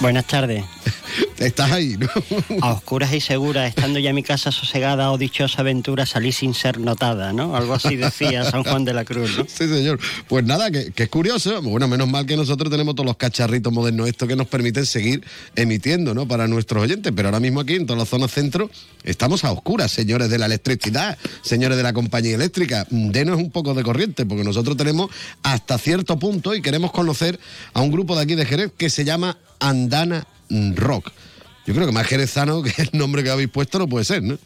[0.00, 0.64] Buenas tardes.
[1.38, 2.08] Estás ahí, ¿no?
[2.62, 6.54] A oscuras y seguras, estando ya en mi casa sosegada o dichosa aventura, salí sin
[6.54, 7.56] ser notada, ¿no?
[7.56, 9.44] Algo así decía San Juan de la Cruz, ¿no?
[9.48, 9.98] Sí, señor.
[10.28, 11.60] Pues nada, que, que es curioso.
[11.62, 15.24] Bueno, menos mal que nosotros tenemos todos los cacharritos modernos estos que nos permiten seguir
[15.56, 16.26] emitiendo, ¿no?
[16.28, 17.12] Para nuestros oyentes.
[17.14, 18.70] Pero ahora mismo aquí, en toda la zona centro,
[19.02, 22.86] estamos a oscuras, señores de la electricidad, señores de la compañía eléctrica.
[22.90, 25.10] Denos un poco de corriente, porque nosotros tenemos
[25.42, 27.38] hasta cierto punto y queremos conocer
[27.72, 30.26] a un grupo de aquí de Jerez que se llama Andana
[30.74, 31.12] Rock.
[31.66, 34.38] Yo creo que más jerezano que el nombre que habéis puesto no puede ser, ¿no?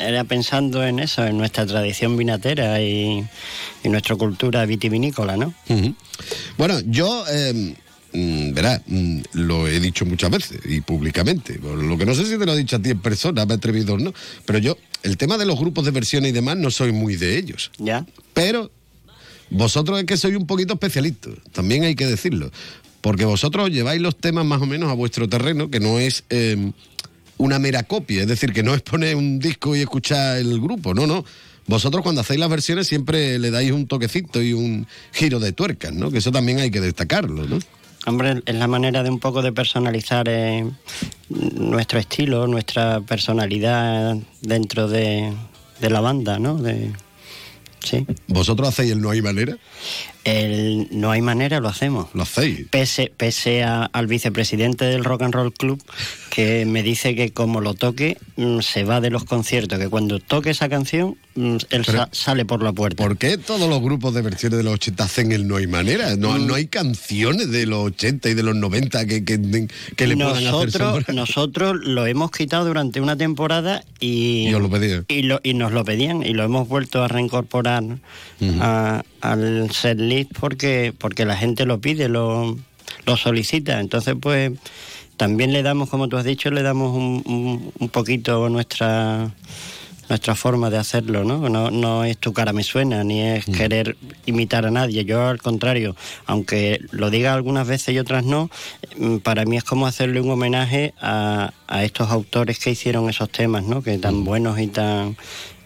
[0.00, 3.24] Era pensando en eso, en nuestra tradición vinatera y,
[3.82, 5.52] y nuestra cultura vitivinícola, ¿no?
[6.56, 7.74] Bueno, yo, eh,
[8.12, 11.58] mm, verá, mm, lo he dicho muchas veces y públicamente.
[11.62, 13.56] Lo que no sé si te lo he dicho a ti en persona, me he
[13.56, 14.14] atrevido o no.
[14.46, 17.36] Pero yo, el tema de los grupos de versiones y demás, no soy muy de
[17.36, 17.70] ellos.
[17.78, 18.06] ¿Ya?
[18.32, 18.70] Pero
[19.50, 22.50] vosotros es que sois un poquito especialistas, también hay que decirlo.
[23.04, 26.72] Porque vosotros lleváis los temas más o menos a vuestro terreno, que no es eh,
[27.36, 30.94] una mera copia, es decir, que no es poner un disco y escuchar el grupo,
[30.94, 31.22] no, no.
[31.66, 35.92] Vosotros cuando hacéis las versiones siempre le dais un toquecito y un giro de tuercas,
[35.92, 36.10] ¿no?
[36.10, 37.58] Que eso también hay que destacarlo, ¿no?
[38.06, 40.64] Hombre, es la manera de un poco de personalizar eh,
[41.28, 45.30] nuestro estilo, nuestra personalidad dentro de,
[45.78, 46.56] de la banda, ¿no?
[46.56, 46.90] De,
[47.80, 48.06] sí.
[48.28, 49.58] ¿Vosotros hacéis el No hay manera?
[50.24, 52.08] El No hay manera lo hacemos.
[52.14, 52.66] ¿Lo hacéis?
[52.70, 55.82] Pese, pese a- al vicepresidente del Rock and Roll Club,
[56.30, 60.20] que me dice que como lo toque, mm, se va de los conciertos, que cuando
[60.20, 63.02] toque esa canción, él Pero- sa- sale por la puerta.
[63.02, 66.14] ¿Por qué todos los grupos de versiones de los 80 hacen el No hay manera?
[66.16, 66.46] No, Mm.
[66.46, 69.66] no hay canciones de los 80 y de los 90 que, que,
[69.96, 71.14] que le puedan hacer nosotros, sombra.
[71.14, 75.04] nosotros lo hemos quitado durante una temporada y, Y os lo pedían.
[75.08, 77.82] y, lo- y nos lo pedían y lo hemos vuelto a reincorporar
[78.60, 82.56] a- al setlist porque, porque la gente lo pide, lo,
[83.06, 83.80] lo solicita.
[83.80, 84.52] Entonces, pues
[85.16, 89.30] también le damos, como tú has dicho, le damos un, un- un poquito nuestra
[90.08, 91.48] nuestra forma de hacerlo, ¿no?
[91.48, 91.70] ¿no?
[91.70, 95.04] No es tu cara me suena, ni es querer imitar a nadie.
[95.04, 98.50] Yo, al contrario, aunque lo diga algunas veces y otras no,
[98.98, 103.30] mm, para mí es como hacerle un homenaje a, a estos autores que hicieron esos
[103.30, 103.82] temas, ¿no?
[103.82, 105.16] Que tan buenos y tan,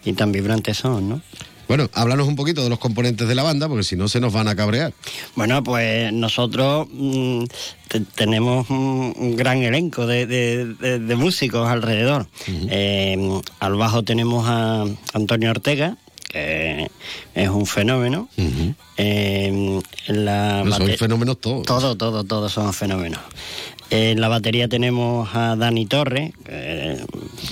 [0.05, 1.21] y tan vibrantes son, ¿no?
[1.69, 4.33] Bueno, háblanos un poquito de los componentes de la banda, porque si no se nos
[4.33, 4.91] van a cabrear.
[5.35, 7.43] Bueno, pues nosotros mm,
[7.87, 12.25] te- tenemos un, un gran elenco de, de- de- de músicos alrededor.
[12.47, 14.83] Eh, al bajo tenemos a
[15.13, 15.95] Antonio Ortega,
[16.27, 16.89] que
[17.35, 18.27] es un fenómeno.
[18.97, 21.65] Eh, en la No, sois bate- fenómenos todos.
[21.67, 23.21] Todo, todo, todos son fenómenos.
[23.91, 26.31] En la batería tenemos a Dani Torres,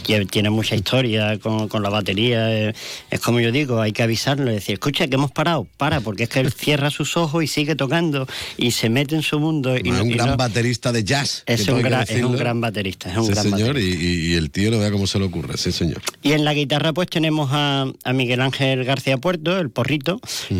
[0.05, 2.53] que tiene mucha historia con, con la batería.
[2.69, 2.73] eh,
[3.09, 6.29] Es como yo digo, hay que avisarlo, decir, escucha que hemos parado, para, porque es
[6.29, 9.75] que él cierra sus ojos y sigue tocando y se mete en su mundo.
[9.77, 11.43] Y es un y gran no- baterista de jazz.
[11.47, 14.03] es, un gran, es un gran baterista, es un Sí, gran señor, baterista.
[14.03, 16.01] y, el tío no vea cómo se le ocurre, sí, señor.
[16.21, 20.19] Y en la guitarra pues tenemos a, a Miguel Ángel García Puerto, el porrito,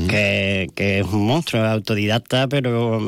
[0.10, 3.00] que, que es un monstruo, autodidacta, pero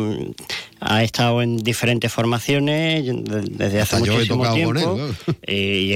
[0.82, 5.08] ha estado en diferentes formaciones de- desde hace Hasta yo he muchísimo tocado con tiempo.
[5.44, 5.46] él,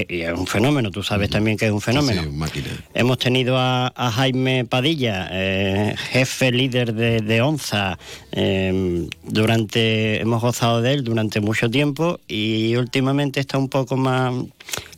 [0.08, 2.22] y, y es un fenómeno, tú sabes también que es un fenómeno.
[2.22, 2.66] Sí, máquina.
[2.94, 7.98] Hemos tenido a, a Jaime Padilla, eh, jefe líder de, de ONZA,
[8.32, 14.34] eh, durante, hemos gozado de él durante mucho tiempo y últimamente está un poco más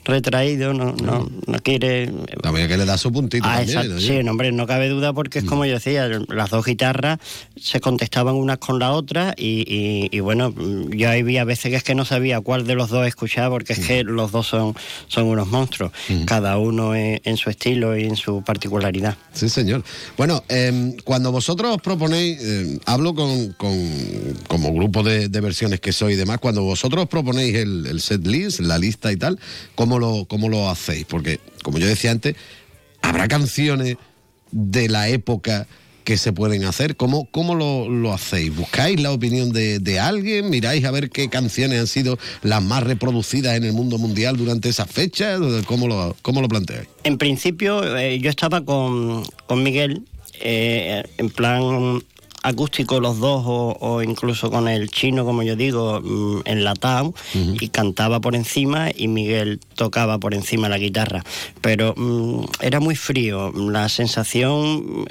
[0.06, 2.10] retraído, no, no, no quiere
[2.42, 4.06] También que le da su puntito Ah, también, oye.
[4.18, 7.18] Sí, no, hombre, no cabe duda porque es como yo decía, las dos guitarras
[7.60, 11.76] se contestaban unas con la otra y, y- y bueno, mm, yo había veces que
[11.76, 14.74] es que no sabía cuál de los dos escuchar porque es que los dos son,
[15.08, 15.92] son unos monstruos,
[16.26, 19.16] cada uno en, en su estilo y en su particularidad.
[19.32, 19.82] Sí, señor.
[20.16, 25.92] Bueno, eh, cuando vosotros proponéis, eh, hablo con, con- como grupo de, de versiones que
[25.92, 29.38] soy y demás, cuando vosotros proponéis el, el set list, la lista y tal,
[29.96, 31.06] ¿cómo lo, ¿cómo lo hacéis?
[31.06, 32.36] Porque, como yo decía antes,
[33.02, 33.96] habrá canciones
[34.50, 35.66] de la época
[36.04, 36.96] que se pueden hacer.
[36.96, 38.54] ¿Cómo, cómo lo, lo hacéis?
[38.54, 40.50] ¿Buscáis la opinión de, de alguien?
[40.50, 44.68] ¿Miráis a ver qué canciones han sido las más reproducidas en el mundo mundial durante
[44.68, 45.40] esas fechas?
[45.66, 46.88] ¿Cómo lo, cómo lo planteáis?
[47.02, 50.02] En principio, eh, yo estaba con, con Miguel,
[50.40, 52.02] eh, en plan
[52.48, 57.12] acústico los dos o, o incluso con el chino, como yo digo, mm, enlatado
[57.60, 61.24] y cantaba por encima y Miguel tocaba por encima la guitarra.
[61.60, 65.04] Pero mm, era muy frío, la sensación mm,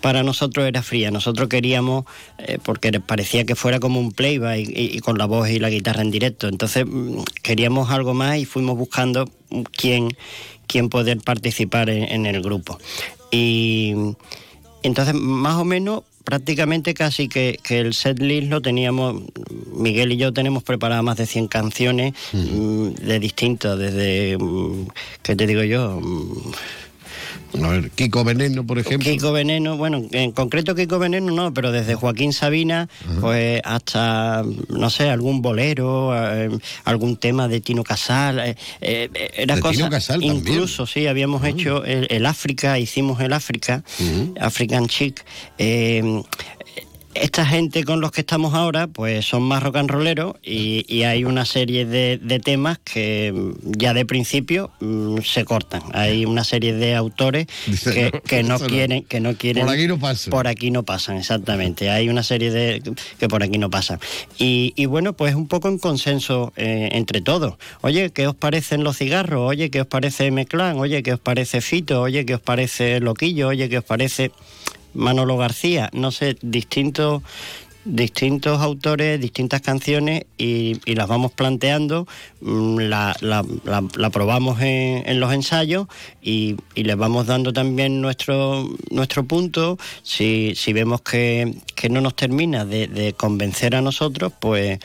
[0.00, 1.10] para nosotros era fría.
[1.10, 2.04] Nosotros queríamos,
[2.38, 5.58] eh, porque parecía que fuera como un playback y, y- y con la voz y
[5.58, 6.48] la guitarra en directo.
[6.48, 6.84] Entonces
[7.42, 9.28] queríamos algo más y fuimos buscando
[9.76, 10.08] quién,
[10.66, 12.78] quién poder participar en, en el grupo.
[13.30, 13.94] Y
[14.82, 19.22] entonces, más o menos, prácticamente casi que, que el set list lo teníamos,
[19.74, 24.88] Miguel y yo tenemos preparadas más de 100 canciones mm, de distintos, desde, mm,
[25.22, 26.00] ¿qué te digo yo?
[27.62, 29.10] A ver, Kiko Veneno, por ejemplo.
[29.10, 32.88] Kiko Veneno, bueno, en concreto Kiko Veneno no, pero desde Joaquín Sabina,
[33.20, 36.50] pues hasta, no sé, algún bolero, eh,
[36.84, 40.38] algún tema de Tino Casal, eh, eh, era cosa, Tino Casal también.
[40.38, 43.84] incluso sí, habíamos hecho el, el África, hicimos el África,
[44.40, 45.22] African Chic.
[47.14, 51.02] Esta gente con los que estamos ahora, pues son más rock and rolleros y, y
[51.02, 55.82] hay una serie de, de temas que mm, ya de principio mm, se cortan.
[55.92, 58.70] Hay una serie de autores Dice, que, no, que no eso no.
[58.70, 59.64] quieren, que no quieren.
[59.66, 60.30] Por aquí no pasan.
[60.30, 61.90] Por aquí no pasan, exactamente.
[61.90, 62.82] Hay una serie de
[63.18, 63.98] que por aquí no pasan.
[64.38, 67.54] Y, y bueno, pues un poco en consenso eh, entre todos.
[67.82, 69.48] Oye, ¿qué os parecen los cigarros?
[69.48, 70.78] Oye, ¿qué os parece Meclán?
[70.78, 72.02] Oye, ¿qué os parece Fito?
[72.02, 73.48] Oye, ¿qué os parece Loquillo?
[73.48, 74.30] Oye, ¿qué os parece
[74.94, 75.90] Manolo García?
[75.92, 77.22] No sé, distintos
[77.84, 82.06] distintos autores, distintas canciones y, y las vamos planteando,
[82.40, 85.88] mm, la, la- probamos en, en los ensayos
[86.22, 89.78] y, y les vamos dando también nuestro, nuestro punto.
[90.02, 94.78] Si, si vemos que, que no nos termina de, convencer a nosotros, pues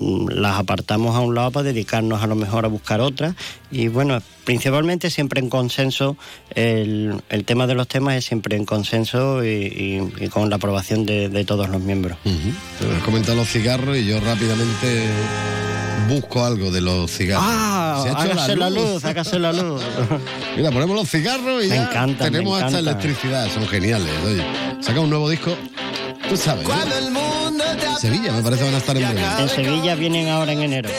[0.00, 3.34] las apartamos a un lado para dedicarnos a lo mejor a buscar otras.
[3.70, 6.16] Y bueno, principalmente siempre en consenso,
[6.54, 10.56] el, el tema de los temas es siempre en consenso y, y- y con la
[10.56, 12.18] aprobación de, de todos los miembros.
[12.24, 15.06] Te has comentado los cigarros y yo rápidamente
[16.08, 17.44] busco algo de los cigarros.
[17.48, 19.82] Ah, Se ha hecho hágase la luz, hágase la luz.
[20.56, 23.48] Mira, ponemos los cigarros y Me ya encanta, tenemos hasta electricidad.
[23.52, 24.10] Son geniales.
[24.26, 24.44] Oye,
[24.82, 25.56] saca un nuevo disco.
[26.28, 26.66] Tú sabes.
[26.66, 26.72] ¿eh?
[28.00, 29.26] Sevilla, me parece van a estar en breve.
[29.38, 30.90] En Sevilla vienen ahora en enero.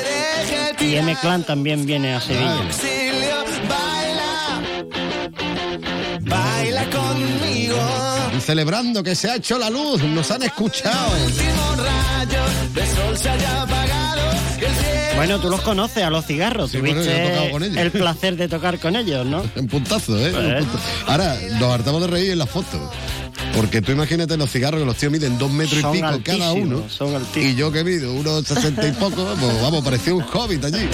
[0.79, 2.61] Y M Clan también viene a Sevilla.
[6.21, 7.77] Baila conmigo.
[8.35, 11.11] Y celebrando que se ha hecho la luz, nos han escuchado.
[15.15, 16.71] Bueno, tú los conoces a los cigarros.
[16.71, 19.43] Sí, Tuviste el placer de tocar con ellos, ¿no?
[19.55, 20.31] En puntazo, ¿eh?
[20.31, 20.45] Pues.
[20.45, 20.67] En.
[21.07, 22.81] Ahora, nos hartamos de reír en las fotos.
[23.55, 26.53] Porque tú imagínate los cigarros que los tíos miden dos metros Son y pico cada
[26.53, 26.83] uno.
[26.89, 27.49] son altísimos.
[27.53, 30.87] Y yo que mido unos sesenta y poco, pues vamos, parecía un hobbit allí.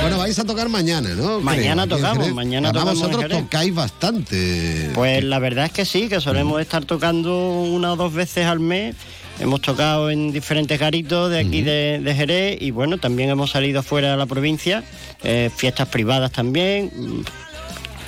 [0.00, 1.40] Bueno, vais a tocar mañana, ¿no?
[1.40, 4.90] Mañana Creo, tocamos, mañana Además, tocamos vosotros tocáis bastante.
[4.94, 8.60] Pues la verdad es que sí, que solemos estar tocando una o dos veces al
[8.60, 8.94] mes.
[9.40, 13.82] Hemos tocado en diferentes garitos de aquí de, de Jerez y bueno, también hemos salido
[13.82, 14.82] fuera de la provincia,
[15.22, 16.90] eh, fiestas privadas también.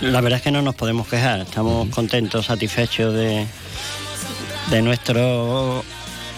[0.01, 3.47] La verdad es que no nos podemos quejar, estamos contentos, satisfechos de,
[4.71, 5.85] de nuestro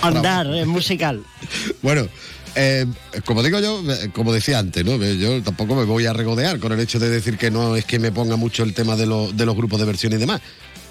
[0.03, 1.23] andar musical.
[1.83, 2.07] Bueno,
[2.55, 2.87] eh,
[3.25, 4.97] como digo yo, eh, como decía antes, ¿no?
[4.97, 7.99] Yo tampoco me voy a regodear con el hecho de decir que no es que
[7.99, 10.41] me ponga mucho el tema de, lo- de los grupos de versión y demás.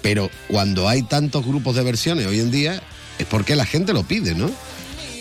[0.02, 2.82] Pero cuando hay tantos grupos de versiones hoy en día,
[3.18, 4.50] es porque la gente lo pide, ¿no?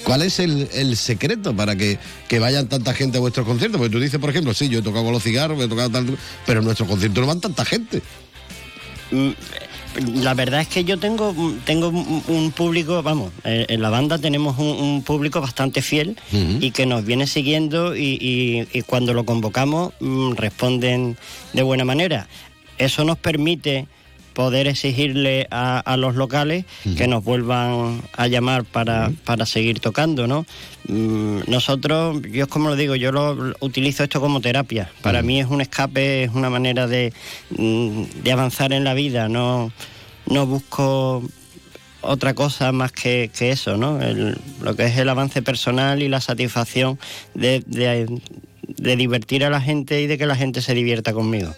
[0.04, 1.98] ¿Cuál es el, el secreto para que,
[2.28, 3.80] que vayan tanta gente a vuestros conciertos?
[3.80, 6.18] Porque tú dices, por ejemplo, sí, yo he tocado con los cigarros, he tocado tal,
[6.46, 8.02] pero en nuestros conciertos no van tanta gente.
[9.12, 9.30] Mm,
[10.24, 14.58] La verdad es que yo tengo, tengo un público, vamos, eh, en la banda tenemos
[14.58, 16.16] un, un público bastante fiel
[16.62, 21.18] y que nos viene siguiendo y, y- y cuando lo convocamos mm, responden
[21.52, 22.28] de buena manera.
[22.78, 23.86] Eso nos permite
[24.34, 26.66] poder exigirle a, a los locales
[26.98, 30.46] que nos vuelvan a llamar para, para seguir tocando, ¿no?
[30.88, 34.90] Mm, Nosotros, yo es como lo digo, yo lo, utilizo esto como terapia.
[35.02, 37.14] Para mí es un escape, es una manera de,
[37.58, 39.72] mm, de avanzar en la vida, no,
[40.28, 41.24] no busco
[42.02, 44.02] otra cosa más que, que eso, ¿no?
[44.02, 46.98] El- lo que es el avance personal y la satisfacción
[47.36, 48.08] de, de-
[48.68, 51.54] de divertir a la gente y de que la gente se divierta conmigo.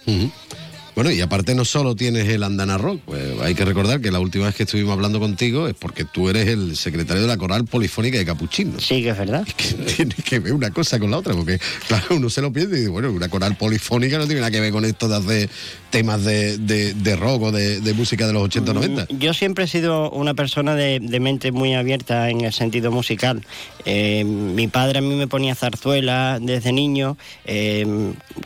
[0.95, 4.19] Bueno, y aparte no solo tienes el Andana Rock, pues hay que recordar que la
[4.19, 7.65] última vez que estuvimos hablando contigo es porque tú eres el secretario de la coral
[7.65, 8.79] polifónica de Capuchino.
[8.79, 9.47] Sí, que es verdad.
[9.95, 12.79] tiene que ver una cosa con la otra, porque claro, uno se lo piensa y
[12.79, 15.49] dice, bueno, una coral polifónica no tiene nada que ver con esto de hacer
[15.93, 19.07] temas de, de, de rock o de, de música de los 80 o 90.
[19.19, 23.45] Yo siempre he sido una persona de, de mente muy abierta en el sentido musical.
[23.85, 27.15] Eh, mi padre a mí me ponía zarzuela desde niño.
[27.45, 27.85] eh,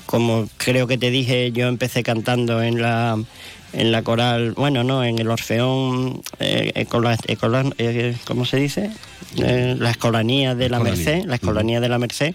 [0.06, 3.18] como creo que te dije, yo empecé cantando en la
[3.74, 8.90] en la coral, bueno, no, en el Orfeón, eh, eh, ¿cómo se dice?
[9.38, 11.06] Eh, la escolanía de la Escolanía.
[11.06, 12.34] Merced, la escolanía de la Merced,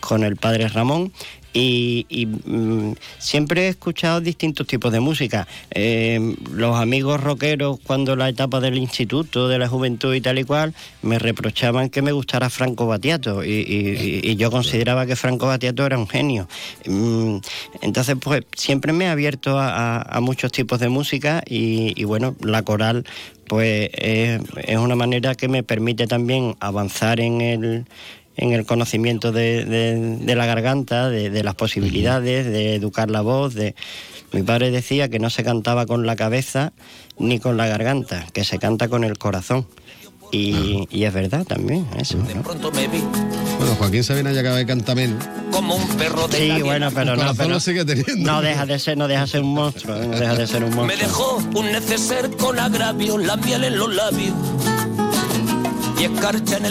[0.00, 1.12] con el padre Ramón.
[1.52, 5.48] Y, mm, siempre he escuchado distintos tipos de música.
[5.70, 10.44] Eh, los amigos rockeros, cuando la etapa del instituto, de la juventud y tal y
[10.44, 13.44] cual, me reprochaban que me gustara Franco Battiato.
[13.44, 16.48] Y, yo consideraba que Franco Battiato era un genio.
[16.86, 17.38] Mm,
[17.82, 23.04] Entonces, pues siempre me he abierto a, muchos tipos de música y, bueno, la coral
[23.48, 27.84] pues es, es una manera que me permite también avanzar en el,
[28.36, 33.20] en el conocimiento de, de- de la garganta, de, de las posibilidades, de educar la
[33.20, 33.54] voz.
[33.54, 33.74] De...
[34.32, 36.72] Mi padre decía que no se cantaba con la cabeza
[37.18, 39.66] ni con la garganta, que se canta con el corazón.
[40.32, 42.16] Y, y es verdad también eso.
[42.16, 42.42] ¿no?
[42.44, 43.00] Pronto me vi
[43.58, 45.24] Bueno, Joaquín Sabina ya acaba de cantar menos.
[45.50, 48.30] como un perro de Sí, bueno, pero no, corazón pero lo sigue teniendo.
[48.32, 50.70] no deja de ser, no deja de ser un monstruo, no deja de ser un
[50.70, 50.98] Me monstruo.
[51.08, 54.32] dejó un neceser con agravio, la miel en los labios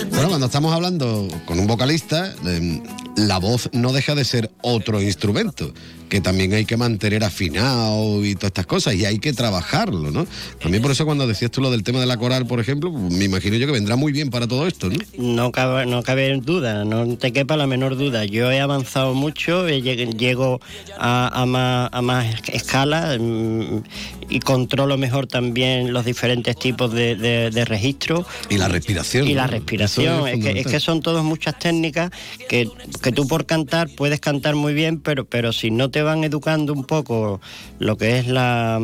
[0.09, 2.81] Bueno, cuando estamos hablando con un vocalista, eh,
[3.15, 5.71] la voz no deja de ser otro instrumento,
[6.09, 10.25] que también hay que mantener afinado y todas estas cosas, y hay que trabajarlo, ¿no?
[10.59, 13.25] También por eso cuando decías tú lo del tema de la coral, por ejemplo, me
[13.25, 14.97] imagino yo que vendrá muy bien para todo esto, ¿no?
[15.17, 18.25] No cabe, no cabe duda, no te quepa la menor duda.
[18.25, 20.59] Yo he avanzado mucho, llego
[20.97, 23.83] a, a más, a más escala mm,
[24.29, 28.25] y controlo mejor también los diferentes tipos de, de, de registro.
[28.49, 29.27] Y la respiración.
[29.27, 30.07] Y la respiración.
[30.07, 30.71] Es, que, es fundamental.
[30.71, 32.11] que son todas muchas técnicas
[32.47, 32.69] que,
[33.01, 36.73] que tú por cantar puedes cantar muy bien, pero, pero si no te van educando
[36.73, 37.41] un poco
[37.79, 38.79] lo que es la,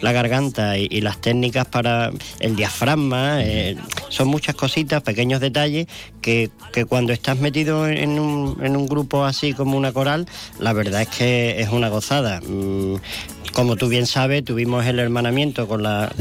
[0.00, 2.10] la garganta y, y las técnicas para
[2.40, 3.76] el diafragma, eh,
[4.08, 5.86] son muchas cositas, pequeños detalles
[6.20, 10.26] que, que cuando estás metido en un, en un grupo así como una coral,
[10.58, 12.40] la verdad es que es una gozada.
[12.40, 12.96] Mm,
[13.52, 16.12] Como tú bien sabes, tuvimos el hermanamiento con, la,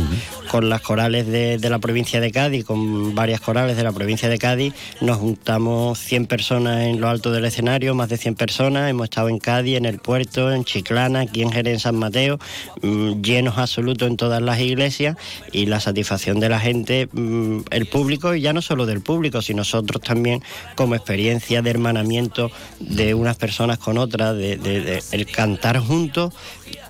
[0.50, 4.28] con las corales de, de la provincia de Cádiz, con varias corales de la provincia
[4.30, 4.74] de Cádiz.
[5.02, 8.90] Nos juntamos 100 personas en lo alto del escenario, más de 100 personas.
[8.90, 12.40] Hemos estado en Cádiz, en el puerto, en Chiclana, aquí en Jerez, en San Mateo,
[12.82, 15.16] mm, llenos absolutos en todas las iglesias
[15.52, 19.42] y la satisfacción de la gente, mm, el público, y ya no solo del público,
[19.42, 20.42] sino nosotros también
[20.76, 22.50] como experiencia de hermanamiento
[22.80, 26.34] de unas personas con otras, de- de el cantar juntos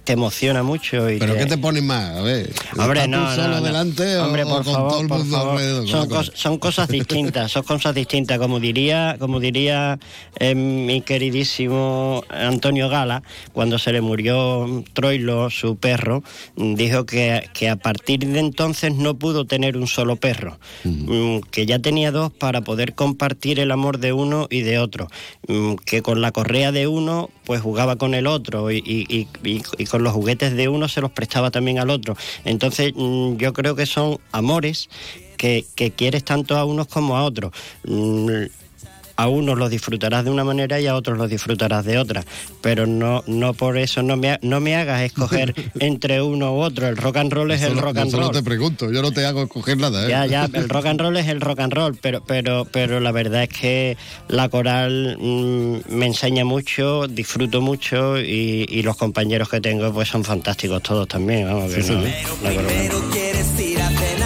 [0.08, 1.10] te emociona mucho.
[1.10, 2.16] Y ¿Pero te- qué te pones más?
[2.18, 5.02] A ver, Hombre, ¿estás no, tú solo no, delante Hombre, o por con favor, todo
[5.02, 5.88] el mundo alrededor?
[5.90, 8.40] Son, ¿Cómo cos- son cosas distintas, son cosas distintas.
[8.40, 10.00] Como diría, como diría
[10.40, 13.22] eh, mi queridísimo Antonio Gala,
[13.52, 16.24] cuando se le murió Troilo, su perro,
[16.56, 21.40] mm, dijo que, que a partir de entonces no pudo tener un solo perro, Mm,
[21.52, 25.10] que ya tenía dos para poder compartir el amor de uno y de otro,
[25.50, 29.28] Mm, que con la correa de uno pues jugaba con el otro y, y- y-
[29.50, 32.16] y- y con los juguetes de uno se los prestaba también al otro.
[32.46, 34.90] Entonces mm, yo creo que son amores
[35.38, 37.52] que, que quieres tanto a unos como a otros.
[39.18, 42.24] A unos los disfrutarás de una manera y a otros los disfrutarás de otra.
[42.62, 46.60] Pero no, no por eso no me, ha- no me hagas escoger entre uno u
[46.62, 46.88] otro.
[46.88, 48.34] El rock and roll es el Solo- rock and solo roll.
[48.36, 50.06] te pregunto, yo no te hago escoger nada.
[50.06, 50.10] ¿eh?
[50.10, 53.12] Ya, ya, el rock and roll es el rock and roll, pero, pero, pero la
[53.12, 59.50] verdad es que la coral mm, me enseña mucho, disfruto mucho y, y los compañeros
[59.50, 61.46] que tengo pues son fantásticos todos también.
[61.48, 62.10] Vamos, que Sí, no- sí.
[62.44, 64.17] no hay problema.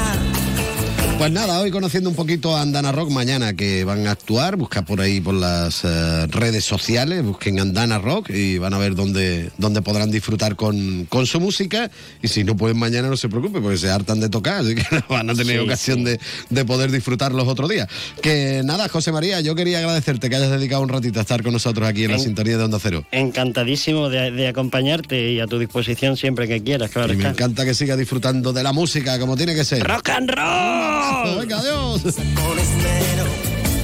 [1.22, 4.82] Pues nada, hoy conociendo un poquito a Andana Rock, mañana que van a actuar, busca
[4.82, 9.52] por ahí por las eh, redes sociales, busquen Andana Rock y van a ver dónde,
[9.60, 11.92] dónde podrán disfrutar con, con su música.
[12.24, 14.84] Y si no pueden mañana, no se preocupe, porque se hartan de tocar, así que
[14.96, 16.06] no van a tener Sí, ocasión sí.
[16.06, 16.20] De,
[16.50, 17.88] de poder disfrutar los otros días.
[18.24, 21.54] Que nada, José María, yo quería agradecerte que hayas dedicado un ratito a estar con
[21.54, 23.06] nosotros aquí en la sintonía de Onda Cero.
[23.12, 27.14] Encantadísimo de, de acompañarte y a tu disposición siempre que quieras, claro.
[27.14, 29.84] Y me encanta que sigas disfrutando de la música como tiene que ser.
[29.84, 31.11] ¡Rock and roll!
[31.40, 32.02] Venga, adiós.
[32.04, 33.26] Con esmero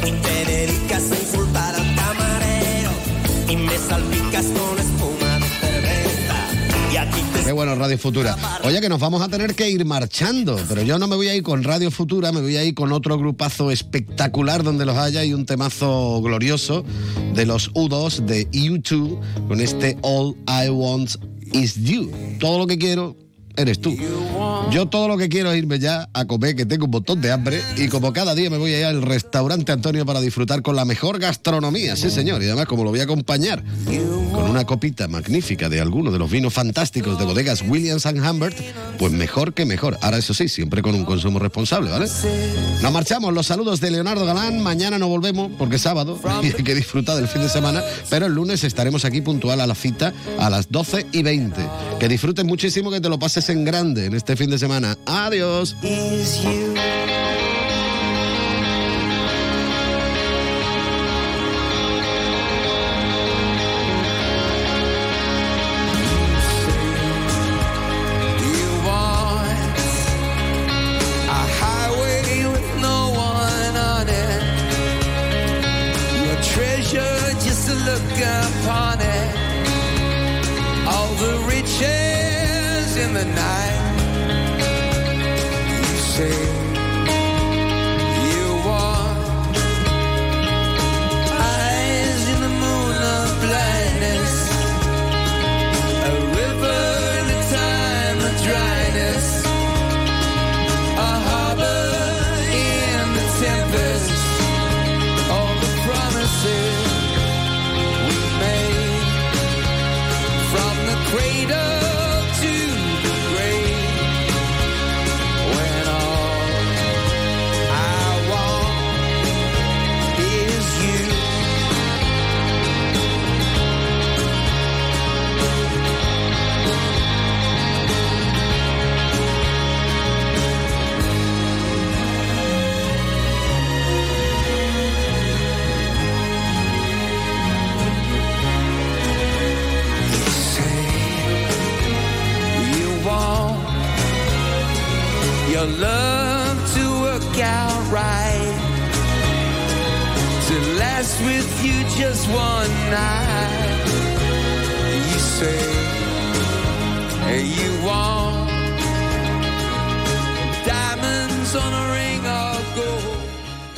[0.06, 2.92] y te dedicas a insultar al camarero
[3.50, 6.94] y me salpicas con espuma de cerveza.
[6.94, 8.38] Y aquí te Qué bueno, Radio Futura.
[8.64, 11.36] Oye, que nos vamos a tener que ir marchando, pero yo no me voy a
[11.36, 15.24] ir con Radio Futura, me voy a ir con otro grupazo espectacular donde los haya
[15.24, 16.84] y un temazo glorioso
[17.34, 21.16] de los U2 de U2 con este All I Want
[21.54, 22.12] Is You.
[22.40, 23.16] Todo lo que quiero
[23.58, 23.98] eres tú.
[24.72, 27.32] Yo todo lo que quiero es irme ya a comer, que tengo un montón de
[27.32, 30.76] hambre, y como cada día me voy a ir al restaurante Antonio para disfrutar con
[30.76, 33.64] la mejor gastronomía, sí señor, y además como lo voy a acompañar
[34.32, 38.58] con una copita magnífica de alguno de los vinos fantásticos de bodegas Williams and Humbert,
[38.98, 39.98] pues mejor que mejor.
[40.02, 42.08] Ahora eso sí, siempre con un consumo responsable, ¿vale?
[42.82, 46.64] Nos marchamos, los saludos de Leonardo Galán, mañana no volvemos porque es sábado y hay
[46.64, 50.14] que disfrutar del fin de semana, pero el lunes estaremos aquí puntual a la cita
[50.40, 51.62] a las 12 y 20.
[52.00, 54.98] Que disfruten muchísimo, que te lo pases en grande en este fin de semana.
[55.06, 55.76] Adiós.